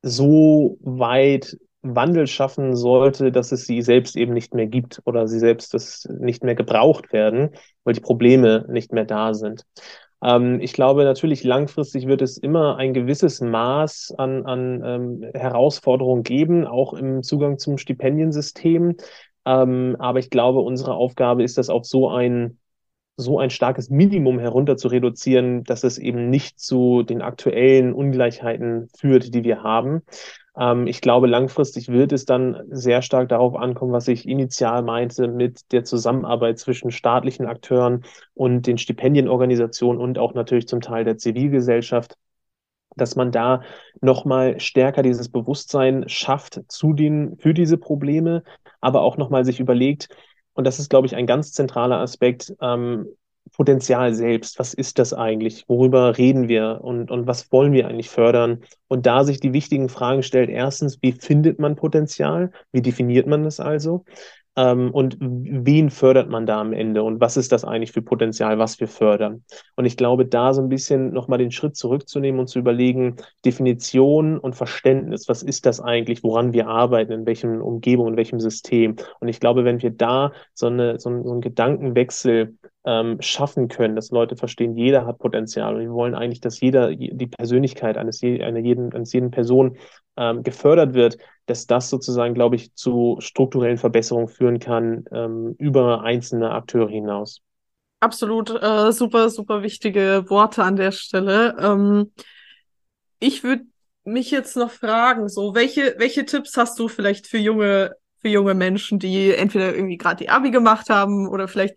so 0.01 0.77
weit 0.81 1.57
Wandel 1.83 2.27
schaffen 2.27 2.75
sollte, 2.75 3.31
dass 3.31 3.51
es 3.51 3.65
sie 3.65 3.81
selbst 3.81 4.15
eben 4.15 4.33
nicht 4.33 4.53
mehr 4.53 4.67
gibt 4.67 5.01
oder 5.05 5.27
sie 5.27 5.39
selbst 5.39 5.73
das 5.73 6.07
nicht 6.19 6.43
mehr 6.43 6.55
gebraucht 6.55 7.11
werden, 7.11 7.51
weil 7.83 7.93
die 7.93 8.01
Probleme 8.01 8.65
nicht 8.69 8.91
mehr 8.93 9.05
da 9.05 9.33
sind. 9.33 9.65
Ähm, 10.23 10.59
ich 10.61 10.73
glaube, 10.73 11.03
natürlich 11.03 11.43
langfristig 11.43 12.07
wird 12.07 12.21
es 12.21 12.37
immer 12.37 12.77
ein 12.77 12.93
gewisses 12.93 13.41
Maß 13.41 14.13
an, 14.17 14.45
an 14.45 14.83
ähm, 14.85 15.31
Herausforderungen 15.33 16.23
geben, 16.23 16.67
auch 16.67 16.93
im 16.93 17.23
Zugang 17.23 17.57
zum 17.57 17.77
Stipendiensystem. 17.77 18.95
Ähm, 19.45 19.95
aber 19.97 20.19
ich 20.19 20.29
glaube, 20.29 20.59
unsere 20.59 20.93
Aufgabe 20.93 21.43
ist 21.43 21.57
das 21.57 21.69
auf 21.69 21.85
so 21.85 22.09
ein 22.09 22.59
so 23.17 23.39
ein 23.39 23.49
starkes 23.49 23.89
Minimum 23.89 24.39
herunter 24.39 24.77
zu 24.77 24.87
reduzieren, 24.87 25.63
dass 25.63 25.83
es 25.83 25.97
eben 25.97 26.29
nicht 26.29 26.59
zu 26.59 27.03
den 27.03 27.21
aktuellen 27.21 27.93
Ungleichheiten 27.93 28.89
führt, 28.97 29.33
die 29.33 29.43
wir 29.43 29.63
haben. 29.63 30.01
Ähm, 30.57 30.87
ich 30.87 31.01
glaube, 31.01 31.27
langfristig 31.27 31.89
wird 31.89 32.11
es 32.11 32.25
dann 32.25 32.63
sehr 32.69 33.01
stark 33.01 33.29
darauf 33.29 33.55
ankommen, 33.55 33.93
was 33.93 34.07
ich 34.07 34.27
initial 34.27 34.81
meinte 34.81 35.27
mit 35.27 35.71
der 35.71 35.83
Zusammenarbeit 35.83 36.59
zwischen 36.59 36.91
staatlichen 36.91 37.45
Akteuren 37.45 38.03
und 38.33 38.67
den 38.67 38.77
Stipendienorganisationen 38.77 40.01
und 40.01 40.17
auch 40.17 40.33
natürlich 40.33 40.67
zum 40.67 40.81
Teil 40.81 41.03
der 41.03 41.17
Zivilgesellschaft 41.17 42.17
dass 42.95 43.15
man 43.15 43.31
da 43.31 43.61
nochmal 44.01 44.59
stärker 44.59 45.03
dieses 45.03 45.29
Bewusstsein 45.29 46.07
schafft 46.07 46.61
zu 46.67 46.93
den, 46.93 47.37
für 47.37 47.53
diese 47.53 47.77
Probleme, 47.77 48.43
aber 48.81 49.01
auch 49.01 49.17
nochmal 49.17 49.45
sich 49.45 49.59
überlegt, 49.59 50.09
und 50.53 50.65
das 50.65 50.79
ist, 50.79 50.89
glaube 50.89 51.07
ich, 51.07 51.15
ein 51.15 51.27
ganz 51.27 51.51
zentraler 51.53 51.99
Aspekt, 51.99 52.53
ähm, 52.61 53.07
Potenzial 53.53 54.13
selbst. 54.13 54.59
Was 54.59 54.73
ist 54.73 54.99
das 54.99 55.13
eigentlich? 55.13 55.65
Worüber 55.67 56.17
reden 56.17 56.47
wir 56.47 56.79
und, 56.81 57.11
und 57.11 57.27
was 57.27 57.51
wollen 57.51 57.73
wir 57.73 57.87
eigentlich 57.87 58.09
fördern? 58.09 58.61
Und 58.87 59.05
da 59.05 59.23
sich 59.23 59.39
die 59.39 59.53
wichtigen 59.53 59.89
Fragen 59.89 60.23
stellt, 60.23 60.49
erstens, 60.49 60.99
wie 61.01 61.11
findet 61.11 61.59
man 61.59 61.75
Potenzial? 61.75 62.51
Wie 62.71 62.81
definiert 62.81 63.27
man 63.27 63.43
das 63.43 63.59
also? 63.59 64.05
Ähm, 64.57 64.91
und 64.91 65.17
wen 65.19 65.89
fördert 65.89 66.29
man 66.29 66.45
da 66.45 66.59
am 66.59 66.73
Ende 66.73 67.03
und 67.03 67.21
was 67.21 67.37
ist 67.37 67.53
das 67.53 67.63
eigentlich 67.63 67.93
für 67.93 68.01
Potenzial, 68.01 68.59
was 68.59 68.79
wir 68.81 68.89
fördern? 68.89 69.43
Und 69.77 69.85
ich 69.85 69.95
glaube, 69.95 70.25
da 70.25 70.53
so 70.53 70.61
ein 70.61 70.67
bisschen 70.67 71.13
nochmal 71.13 71.39
den 71.39 71.51
Schritt 71.51 71.77
zurückzunehmen 71.77 72.39
und 72.39 72.47
zu 72.47 72.59
überlegen, 72.59 73.15
Definition 73.45 74.37
und 74.37 74.55
Verständnis, 74.55 75.29
was 75.29 75.41
ist 75.41 75.65
das 75.65 75.79
eigentlich, 75.79 76.23
woran 76.23 76.51
wir 76.51 76.67
arbeiten, 76.67 77.13
in 77.13 77.25
welchem 77.25 77.61
Umgebung, 77.61 78.09
in 78.09 78.17
welchem 78.17 78.41
System? 78.41 78.97
Und 79.21 79.29
ich 79.29 79.39
glaube, 79.39 79.63
wenn 79.63 79.81
wir 79.81 79.91
da 79.91 80.33
so, 80.53 80.67
eine, 80.67 80.99
so, 80.99 81.09
ein, 81.09 81.23
so 81.23 81.31
einen 81.31 81.41
Gedankenwechsel 81.41 82.57
ähm, 82.83 83.17
schaffen 83.21 83.69
können, 83.69 83.95
dass 83.95 84.11
Leute 84.11 84.35
verstehen, 84.35 84.75
jeder 84.75 85.05
hat 85.05 85.19
Potenzial 85.19 85.75
und 85.75 85.81
wir 85.81 85.93
wollen 85.93 86.15
eigentlich, 86.15 86.41
dass 86.41 86.59
jeder 86.59 86.93
die 86.93 87.27
Persönlichkeit 87.27 87.97
eines, 87.97 88.21
einer 88.23 88.59
jeden, 88.59 88.91
eines 88.91 89.13
jeden 89.13 89.31
Person 89.31 89.77
ähm, 90.17 90.43
gefördert 90.43 90.93
wird, 90.93 91.17
dass 91.51 91.67
das 91.67 91.89
sozusagen, 91.89 92.33
glaube 92.33 92.55
ich, 92.55 92.73
zu 92.75 93.17
strukturellen 93.19 93.77
Verbesserungen 93.77 94.29
führen 94.29 94.59
kann 94.59 95.03
ähm, 95.11 95.55
über 95.59 96.01
einzelne 96.01 96.51
Akteure 96.51 96.89
hinaus. 96.89 97.41
Absolut, 97.99 98.49
äh, 98.49 98.91
super, 98.91 99.29
super 99.29 99.61
wichtige 99.61 100.25
Worte 100.29 100.63
an 100.63 100.77
der 100.77 100.91
Stelle. 100.91 101.55
Ähm, 101.59 102.13
ich 103.19 103.43
würde 103.43 103.65
mich 104.03 104.31
jetzt 104.31 104.55
noch 104.55 104.71
fragen, 104.71 105.29
so 105.29 105.53
welche 105.53 105.95
welche 105.97 106.25
Tipps 106.25 106.57
hast 106.57 106.79
du 106.79 106.87
vielleicht 106.87 107.27
für 107.27 107.37
junge 107.37 107.91
für 108.19 108.29
junge 108.29 108.53
Menschen, 108.53 108.97
die 108.97 109.33
entweder 109.33 109.75
irgendwie 109.75 109.97
gerade 109.97 110.23
die 110.23 110.29
Abi 110.29 110.51
gemacht 110.51 110.89
haben 110.89 111.27
oder 111.27 111.47
vielleicht 111.47 111.75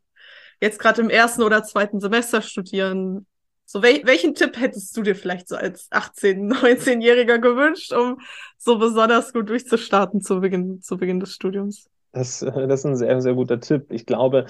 jetzt 0.60 0.78
gerade 0.78 1.02
im 1.02 1.10
ersten 1.10 1.42
oder 1.42 1.64
zweiten 1.64 2.00
Semester 2.00 2.40
studieren. 2.40 3.26
So, 3.66 3.82
wel 3.82 4.04
welchen 4.04 4.34
Tipp 4.34 4.58
hättest 4.58 4.96
du 4.96 5.02
dir 5.02 5.16
vielleicht 5.16 5.48
so 5.48 5.56
als 5.56 5.90
18-, 5.90 6.48
19-Jähriger 6.48 7.38
gewünscht, 7.40 7.92
um 7.92 8.18
so 8.58 8.78
besonders 8.78 9.32
gut 9.32 9.48
durchzustarten 9.48 10.20
zu 10.20 10.40
Beginn, 10.40 10.82
zu 10.82 10.96
Beginn 10.96 11.20
des 11.20 11.34
Studiums? 11.34 11.88
Das, 12.12 12.40
das 12.40 12.80
ist 12.80 12.86
ein 12.86 12.96
sehr, 12.96 13.20
sehr 13.20 13.34
guter 13.34 13.58
Tipp. 13.60 13.86
Ich 13.90 14.06
glaube, 14.06 14.46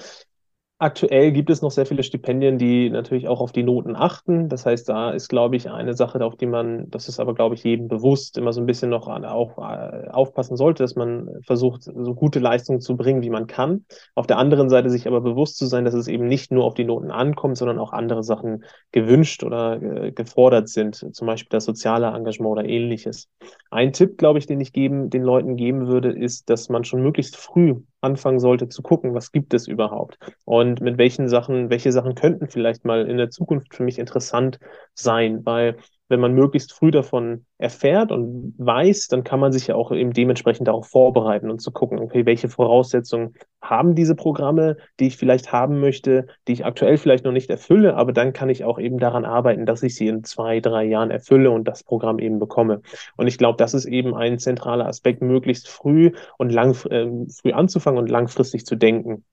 Aktuell 0.77 1.31
gibt 1.31 1.49
es 1.49 1.61
noch 1.61 1.71
sehr 1.71 1.85
viele 1.85 2.03
Stipendien, 2.03 2.57
die 2.57 2.89
natürlich 2.89 3.29
auch 3.29 3.39
auf 3.39 3.53
die 3.53 3.63
Noten 3.63 3.95
achten. 3.95 4.49
Das 4.49 4.65
heißt, 4.65 4.89
da 4.89 5.11
ist, 5.11 5.29
glaube 5.29 5.55
ich, 5.55 5.69
eine 5.71 5.93
Sache, 5.93 6.23
auf 6.25 6.35
die 6.35 6.47
man, 6.47 6.89
das 6.89 7.07
ist 7.07 7.17
aber, 7.21 7.33
glaube 7.33 7.55
ich, 7.55 7.63
jedem 7.63 7.87
bewusst, 7.87 8.37
immer 8.37 8.51
so 8.51 8.59
ein 8.59 8.65
bisschen 8.65 8.89
noch 8.89 9.07
auch 9.07 9.57
äh, 9.57 10.09
aufpassen 10.09 10.57
sollte, 10.57 10.83
dass 10.83 10.95
man 10.95 11.29
versucht, 11.45 11.83
so 11.83 12.13
gute 12.13 12.39
Leistungen 12.39 12.81
zu 12.81 12.97
bringen, 12.97 13.21
wie 13.21 13.29
man 13.29 13.47
kann. 13.47 13.85
Auf 14.15 14.27
der 14.27 14.37
anderen 14.37 14.69
Seite 14.69 14.89
sich 14.89 15.07
aber 15.07 15.21
bewusst 15.21 15.57
zu 15.57 15.65
sein, 15.65 15.85
dass 15.85 15.93
es 15.93 16.09
eben 16.09 16.27
nicht 16.27 16.51
nur 16.51 16.65
auf 16.65 16.73
die 16.73 16.83
Noten 16.83 17.09
ankommt, 17.09 17.55
sondern 17.55 17.79
auch 17.79 17.93
andere 17.93 18.23
Sachen 18.23 18.65
gewünscht 18.91 19.43
oder 19.43 19.81
äh, 19.81 20.11
gefordert 20.11 20.67
sind, 20.67 21.15
zum 21.15 21.25
Beispiel 21.25 21.51
das 21.51 21.63
soziale 21.63 22.07
Engagement 22.07 22.51
oder 22.51 22.65
ähnliches. 22.65 23.29
Ein 23.71 23.93
Tipp, 23.93 24.17
glaube 24.17 24.39
ich, 24.39 24.45
den 24.45 24.59
ich 24.59 24.73
geben, 24.73 25.09
den 25.09 25.23
Leuten 25.23 25.55
geben 25.55 25.87
würde, 25.87 26.11
ist, 26.11 26.49
dass 26.49 26.67
man 26.67 26.83
schon 26.83 27.01
möglichst 27.01 27.37
früh 27.37 27.75
anfangen 28.05 28.39
sollte 28.39 28.69
zu 28.69 28.81
gucken, 28.81 29.13
was 29.13 29.31
gibt 29.31 29.53
es 29.53 29.67
überhaupt? 29.67 30.17
Und 30.45 30.81
mit 30.81 30.97
welchen 30.97 31.27
Sachen, 31.27 31.69
welche 31.69 31.91
Sachen 31.91 32.15
könnten 32.15 32.47
vielleicht 32.47 32.85
mal 32.85 33.07
in 33.09 33.17
der 33.17 33.29
Zukunft 33.29 33.75
für 33.75 33.83
mich 33.83 33.99
interessant 33.99 34.59
sein, 34.93 35.45
weil 35.45 35.77
wenn 36.07 36.19
man 36.19 36.33
möglichst 36.33 36.73
früh 36.73 36.91
davon 36.91 37.45
erfährt 37.57 38.11
und 38.11 38.53
weiß, 38.57 39.07
dann 39.07 39.23
kann 39.23 39.39
man 39.39 39.51
sich 39.51 39.67
ja 39.67 39.75
auch 39.75 39.91
eben 39.91 40.13
dementsprechend 40.13 40.67
darauf 40.67 40.87
vorbereiten 40.87 41.49
und 41.49 41.61
zu 41.61 41.71
gucken, 41.71 41.99
okay, 41.99 42.25
welche 42.25 42.49
Voraussetzungen 42.49 43.33
haben 43.61 43.95
diese 43.95 44.15
Programme, 44.15 44.77
die 44.99 45.07
ich 45.07 45.17
vielleicht 45.17 45.51
haben 45.51 45.79
möchte, 45.79 46.27
die 46.47 46.53
ich 46.53 46.65
aktuell 46.65 46.97
vielleicht 46.97 47.25
noch 47.25 47.31
nicht 47.31 47.49
erfülle, 47.49 47.95
aber 47.95 48.13
dann 48.13 48.33
kann 48.33 48.49
ich 48.49 48.63
auch 48.63 48.77
eben 48.77 48.99
daran 48.99 49.25
arbeiten, 49.25 49.65
dass 49.65 49.83
ich 49.83 49.95
sie 49.95 50.07
in 50.07 50.23
zwei, 50.23 50.59
drei 50.59 50.83
Jahren 50.85 51.09
erfülle 51.09 51.49
und 51.49 51.67
das 51.67 51.83
Programm 51.83 52.19
eben 52.19 52.37
bekomme. 52.37 52.81
Und 53.17 53.27
ich 53.27 53.37
glaube, 53.37 53.57
das 53.57 53.73
ist 53.73 53.85
eben 53.85 54.13
ein 54.13 54.37
zentraler 54.37 54.87
Aspekt, 54.87 55.21
möglichst 55.21 55.67
früh 55.67 56.11
und 56.37 56.51
lang, 56.51 56.75
äh, 56.89 57.09
früh 57.31 57.51
anzufangen 57.51 57.99
und 57.99 58.09
langfristig 58.09 58.65
zu 58.65 58.75
denken 58.75 59.23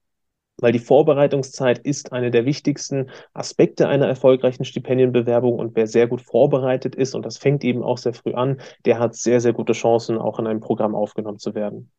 weil 0.57 0.71
die 0.71 0.79
Vorbereitungszeit 0.79 1.79
ist 1.79 2.11
eine 2.11 2.31
der 2.31 2.45
wichtigsten 2.45 3.09
Aspekte 3.33 3.87
einer 3.87 4.07
erfolgreichen 4.07 4.65
Stipendienbewerbung 4.65 5.57
und 5.57 5.75
wer 5.75 5.87
sehr 5.87 6.07
gut 6.07 6.21
vorbereitet 6.21 6.95
ist, 6.95 7.15
und 7.15 7.25
das 7.25 7.37
fängt 7.37 7.63
eben 7.63 7.83
auch 7.83 7.97
sehr 7.97 8.13
früh 8.13 8.33
an, 8.33 8.61
der 8.85 8.99
hat 8.99 9.15
sehr, 9.15 9.39
sehr 9.39 9.53
gute 9.53 9.73
Chancen, 9.73 10.17
auch 10.17 10.39
in 10.39 10.47
einem 10.47 10.59
Programm 10.59 10.95
aufgenommen 10.95 11.39
zu 11.39 11.55
werden. 11.55 11.91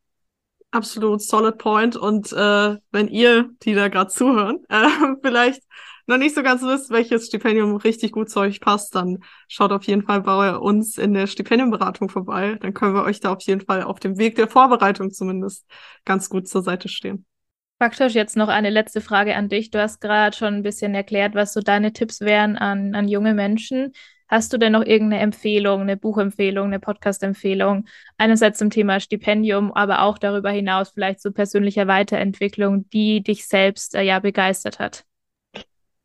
Absolut 0.71 1.23
solid 1.23 1.59
point. 1.59 1.95
Und 1.97 2.33
äh, 2.33 2.77
wenn 2.91 3.07
ihr, 3.09 3.51
die 3.63 3.75
da 3.75 3.89
gerade 3.89 4.11
zuhören, 4.11 4.59
äh, 4.69 4.89
vielleicht 5.23 5.63
noch 6.07 6.19
nicht 6.19 6.35
so 6.35 6.43
ganz 6.43 6.63
wisst, 6.63 6.91
welches 6.91 7.27
Stipendium 7.27 7.77
richtig 7.77 8.13
gut 8.13 8.29
zu 8.29 8.41
euch 8.41 8.61
passt, 8.61 8.95
dann 8.95 9.19
schaut 9.49 9.73
auf 9.73 9.85
jeden 9.85 10.03
Fall 10.03 10.23
bei 10.23 10.57
uns 10.57 10.99
in 10.99 11.15
der 11.15 11.27
Stipendienberatung 11.27 12.09
vorbei. 12.09 12.57
Dann 12.61 12.75
können 12.75 12.95
wir 12.95 13.05
euch 13.05 13.21
da 13.21 13.33
auf 13.33 13.43
jeden 13.43 13.61
Fall 13.61 13.85
auf 13.85 14.01
dem 14.01 14.19
Weg 14.19 14.35
der 14.35 14.49
Vorbereitung 14.49 15.13
zumindest 15.13 15.65
ganz 16.05 16.29
gut 16.29 16.49
zur 16.49 16.63
Seite 16.63 16.89
stehen. 16.89 17.25
Faktisch 17.85 18.15
jetzt 18.15 18.35
noch 18.39 18.49
eine 18.49 18.71
letzte 18.71 19.03
Frage 19.03 19.37
an 19.37 19.51
dich. 19.51 19.71
Du 19.71 19.79
hast 19.79 20.01
gerade 20.01 20.35
schon 20.35 20.55
ein 20.55 20.63
bisschen 20.63 20.95
erklärt, 20.95 21.35
was 21.35 21.53
so 21.53 21.61
deine 21.61 21.93
Tipps 21.93 22.23
wären 22.23 22.57
an, 22.57 22.95
an 22.95 23.09
junge 23.09 23.35
Menschen. 23.35 23.93
Hast 24.27 24.55
du 24.55 24.57
denn 24.57 24.73
noch 24.73 24.87
irgendeine 24.87 25.21
Empfehlung, 25.21 25.83
eine 25.83 25.99
Buchempfehlung, 25.99 26.69
eine 26.69 26.81
Podcast-Empfehlung? 26.81 27.85
Einerseits 28.17 28.59
zum 28.59 28.71
Thema 28.71 29.01
Stipendium, 29.01 29.71
aber 29.71 30.01
auch 30.01 30.17
darüber 30.17 30.49
hinaus 30.49 30.93
vielleicht 30.95 31.21
so 31.21 31.31
persönlicher 31.31 31.87
Weiterentwicklung, 31.87 32.89
die 32.89 33.23
dich 33.23 33.47
selbst 33.47 33.95
äh, 33.95 34.01
ja 34.01 34.19
begeistert 34.19 34.79
hat? 34.79 35.05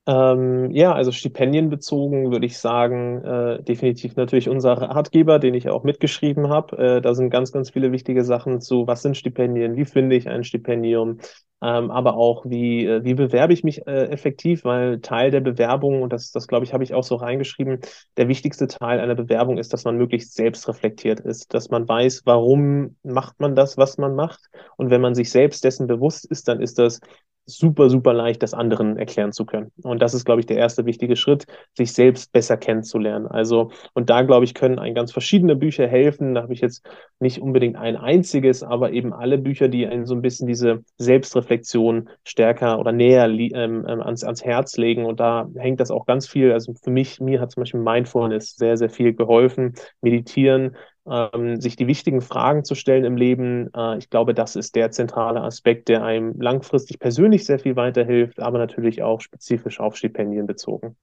Ähm, 0.06 0.72
ja, 0.72 0.92
also 0.92 1.14
stipendienbezogen 1.14 2.30
würde 2.30 2.46
ich 2.46 2.58
sagen, 2.58 3.24
äh, 3.24 3.64
definitiv 3.64 4.18
natürlich 4.18 4.50
unser 4.50 4.74
Ratgeber, 4.74 5.40
den 5.40 5.54
ich 5.54 5.70
auch 5.70 5.86
mitgeschrieben 5.86 6.50
habe. 6.50 6.78
Äh, 6.78 7.02
da 7.02 7.14
sind 7.14 7.30
ganz, 7.30 7.54
ganz 7.54 7.70
viele 7.70 7.94
wichtige 7.94 8.26
Sachen 8.26 8.60
zu, 8.60 8.86
was 8.86 9.02
sind 9.02 9.16
Stipendien, 9.16 9.78
wie 9.78 9.86
finde 9.86 10.18
ich 10.18 10.28
ein 10.28 10.44
Stipendium, 10.44 11.20
ähm, 11.62 11.92
aber 11.92 12.16
auch 12.16 12.46
wie, 12.46 12.86
äh, 12.86 13.04
wie 13.04 13.14
bewerbe 13.14 13.54
ich 13.54 13.64
mich 13.64 13.86
äh, 13.86 14.06
effektiv, 14.06 14.64
weil 14.64 15.02
Teil 15.02 15.32
der 15.32 15.42
Bewerbung, 15.42 16.02
und 16.02 16.14
das, 16.14 16.32
das 16.32 16.48
glaube 16.48 16.66
ich, 16.66 16.74
habe 16.74 16.84
ich 16.84 16.94
auch 16.94 17.04
so 17.04 17.16
reingeschrieben, 17.16 17.80
der 18.18 18.28
wichtigste 18.28 18.68
Teil 18.68 19.00
einer 19.00 19.16
Bewerbung 19.16 19.58
ist, 19.58 19.74
dass 19.74 19.84
man 19.84 19.98
möglichst 19.98 20.36
selbst 20.36 20.68
reflektiert 20.68 21.20
ist, 21.20 21.54
dass 21.54 21.70
man 21.70 21.88
weiß, 21.88 22.22
warum 22.26 22.96
macht 23.04 23.40
man 23.40 23.56
das, 23.56 23.78
was 23.78 23.98
man 23.98 24.16
macht. 24.16 24.50
Und 24.78 24.90
wenn 24.90 25.02
man 25.02 25.16
sich 25.16 25.32
selbst 25.32 25.64
dessen 25.64 25.88
bewusst 25.88 26.26
ist, 26.26 26.48
dann 26.48 26.62
ist 26.62 26.80
das 26.80 27.02
super, 27.50 27.90
super 27.90 28.14
leicht, 28.14 28.44
das 28.44 28.54
anderen 28.54 28.98
erklären 28.98 29.32
zu 29.32 29.46
können. 29.46 29.72
Und 29.84 30.02
das 30.02 30.14
ist, 30.14 30.26
glaube 30.26 30.42
ich, 30.42 30.46
der 30.46 30.58
erste 30.58 30.86
wichtige 30.86 31.16
Schritt, 31.16 31.46
sich 31.76 31.94
selbst 31.94 32.32
besser 32.32 32.58
kennenzulernen. 32.58 33.28
Also, 33.28 33.72
und 33.94 34.10
da, 34.10 34.22
glaube 34.22 34.46
ich, 34.46 34.54
können 34.54 34.80
ein 34.80 34.94
ganz 34.94 35.12
verschiedene 35.12 35.56
Bücher 35.56 35.88
helfen. 35.88 36.36
Da 36.36 36.44
habe 36.44 36.54
ich 36.54 36.62
jetzt 36.62 36.88
nicht 37.20 37.42
unbedingt 37.42 37.76
ein 37.76 37.98
einziges, 37.98 38.64
aber 38.64 38.92
eben 38.92 39.14
alle 39.14 39.38
Bücher, 39.38 39.68
die 39.68 39.88
einen 39.88 40.06
so 40.06 40.16
ein 40.16 40.22
bisschen 40.22 40.48
diese 40.48 40.84
Selbstreflexion 40.98 42.10
stärker 42.24 42.80
oder 42.80 42.92
näher 42.92 43.26
ähm, 43.26 43.86
ähm, 43.88 44.02
ans, 44.02 44.24
ans 44.24 44.44
Herz 44.44 44.78
legen. 44.78 45.06
Und 45.06 45.20
da 45.20 45.50
hängt 45.56 45.80
das 45.80 45.92
auch 45.92 46.06
ganz 46.06 46.28
viel. 46.28 46.52
Also 46.52 46.74
für 46.74 46.92
mich, 46.92 47.20
mir 47.20 47.42
hat 47.42 47.52
zum 47.52 47.62
Beispiel 47.62 47.82
Mindfulness 47.82 48.56
sehr, 48.56 48.78
sehr 48.78 48.90
viel 48.90 49.14
geholfen. 49.14 49.74
Meditieren, 50.02 50.76
ähm, 51.10 51.60
sich 51.60 51.76
die 51.76 51.88
wichtigen 51.88 52.22
Fragen 52.22 52.64
zu 52.64 52.76
stellen 52.76 53.04
im 53.04 53.18
Leben. 53.18 53.70
Äh, 53.74 53.98
ich 53.98 54.10
glaube, 54.10 54.34
das 54.34 54.56
ist 54.56 54.76
der 54.76 54.92
zentrale 54.92 55.42
Aspekt, 55.42 55.88
der 55.88 56.04
einem 56.04 56.40
langfristig 56.40 57.00
persönlich 57.00 57.46
sehr 57.46 57.60
viel 57.60 57.76
weiterhilft, 57.76 58.40
aber 58.40 58.58
natürlich 58.58 59.02
auch 59.02 59.22
spezifisch 59.22 59.80
auf 59.80 59.96
Stipendien 59.96 60.48
bezogen. 60.48 60.96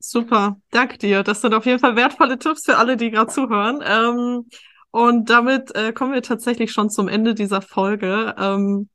Super, 0.00 0.60
danke 0.70 0.98
dir. 0.98 1.22
Das 1.22 1.40
sind 1.40 1.54
auf 1.54 1.66
jeden 1.66 1.80
Fall 1.80 1.96
wertvolle 1.96 2.38
Tipps 2.38 2.64
für 2.64 2.76
alle, 2.76 2.96
die 2.96 3.10
gerade 3.10 3.32
zuhören. 3.32 3.82
Ähm, 3.84 4.46
und 4.90 5.28
damit 5.28 5.74
äh, 5.74 5.92
kommen 5.92 6.14
wir 6.14 6.22
tatsächlich 6.22 6.72
schon 6.72 6.88
zum 6.88 7.08
Ende 7.08 7.34
dieser 7.34 7.60
Folge. 7.60 8.34
Ähm, 8.38 8.88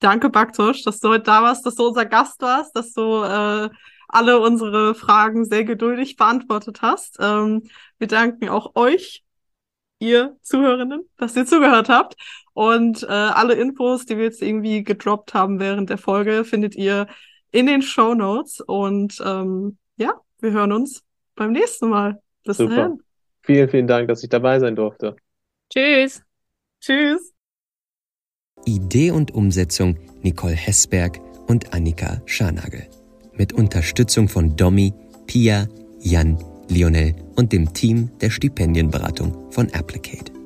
danke, 0.00 0.28
Baktosch, 0.28 0.84
dass 0.84 1.00
du 1.00 1.08
heute 1.08 1.24
da 1.24 1.42
warst, 1.42 1.64
dass 1.64 1.76
du 1.76 1.88
unser 1.88 2.04
Gast 2.04 2.40
warst, 2.42 2.76
dass 2.76 2.92
du 2.92 3.22
äh, 3.22 3.70
alle 4.08 4.40
unsere 4.40 4.94
Fragen 4.94 5.44
sehr 5.44 5.64
geduldig 5.64 6.16
beantwortet 6.16 6.82
hast. 6.82 7.16
Ähm, 7.20 7.62
wir 7.98 8.06
danken 8.06 8.48
auch 8.48 8.74
euch 8.74 9.24
ihr 10.00 10.36
Zuhörenden, 10.42 11.08
dass 11.16 11.36
ihr 11.36 11.46
zugehört 11.46 11.88
habt. 11.88 12.16
Und 12.52 13.04
äh, 13.04 13.06
alle 13.06 13.54
Infos, 13.54 14.06
die 14.06 14.16
wir 14.16 14.24
jetzt 14.24 14.42
irgendwie 14.42 14.82
gedroppt 14.82 15.34
haben 15.34 15.60
während 15.60 15.88
der 15.90 15.98
Folge, 15.98 16.44
findet 16.44 16.74
ihr 16.74 17.06
in 17.52 17.66
den 17.66 17.82
Show 17.82 18.14
Notes. 18.14 18.60
Und 18.60 19.22
ähm, 19.24 19.78
ja, 19.96 20.14
wir 20.40 20.50
hören 20.50 20.72
uns 20.72 21.04
beim 21.36 21.52
nächsten 21.52 21.88
Mal. 21.88 22.20
Bis 22.44 22.56
Super. 22.56 22.74
dahin. 22.74 23.02
Vielen, 23.42 23.68
vielen 23.68 23.86
Dank, 23.86 24.08
dass 24.08 24.22
ich 24.22 24.28
dabei 24.28 24.58
sein 24.58 24.74
durfte. 24.74 25.16
Tschüss. 25.72 26.22
Tschüss. 26.80 27.32
Idee 28.64 29.10
und 29.10 29.32
Umsetzung 29.32 29.96
Nicole 30.22 30.54
Hessberg 30.54 31.18
und 31.46 31.72
Annika 31.72 32.20
Scharnagel. 32.26 32.86
Mit 33.34 33.52
Unterstützung 33.52 34.28
von 34.28 34.56
Domi, 34.56 34.92
Pia, 35.26 35.66
Jan 36.00 36.38
Lionel 36.70 37.14
und 37.36 37.52
dem 37.52 37.72
Team 37.74 38.10
der 38.20 38.30
Stipendienberatung 38.30 39.50
von 39.50 39.68
Applicate. 39.74 40.39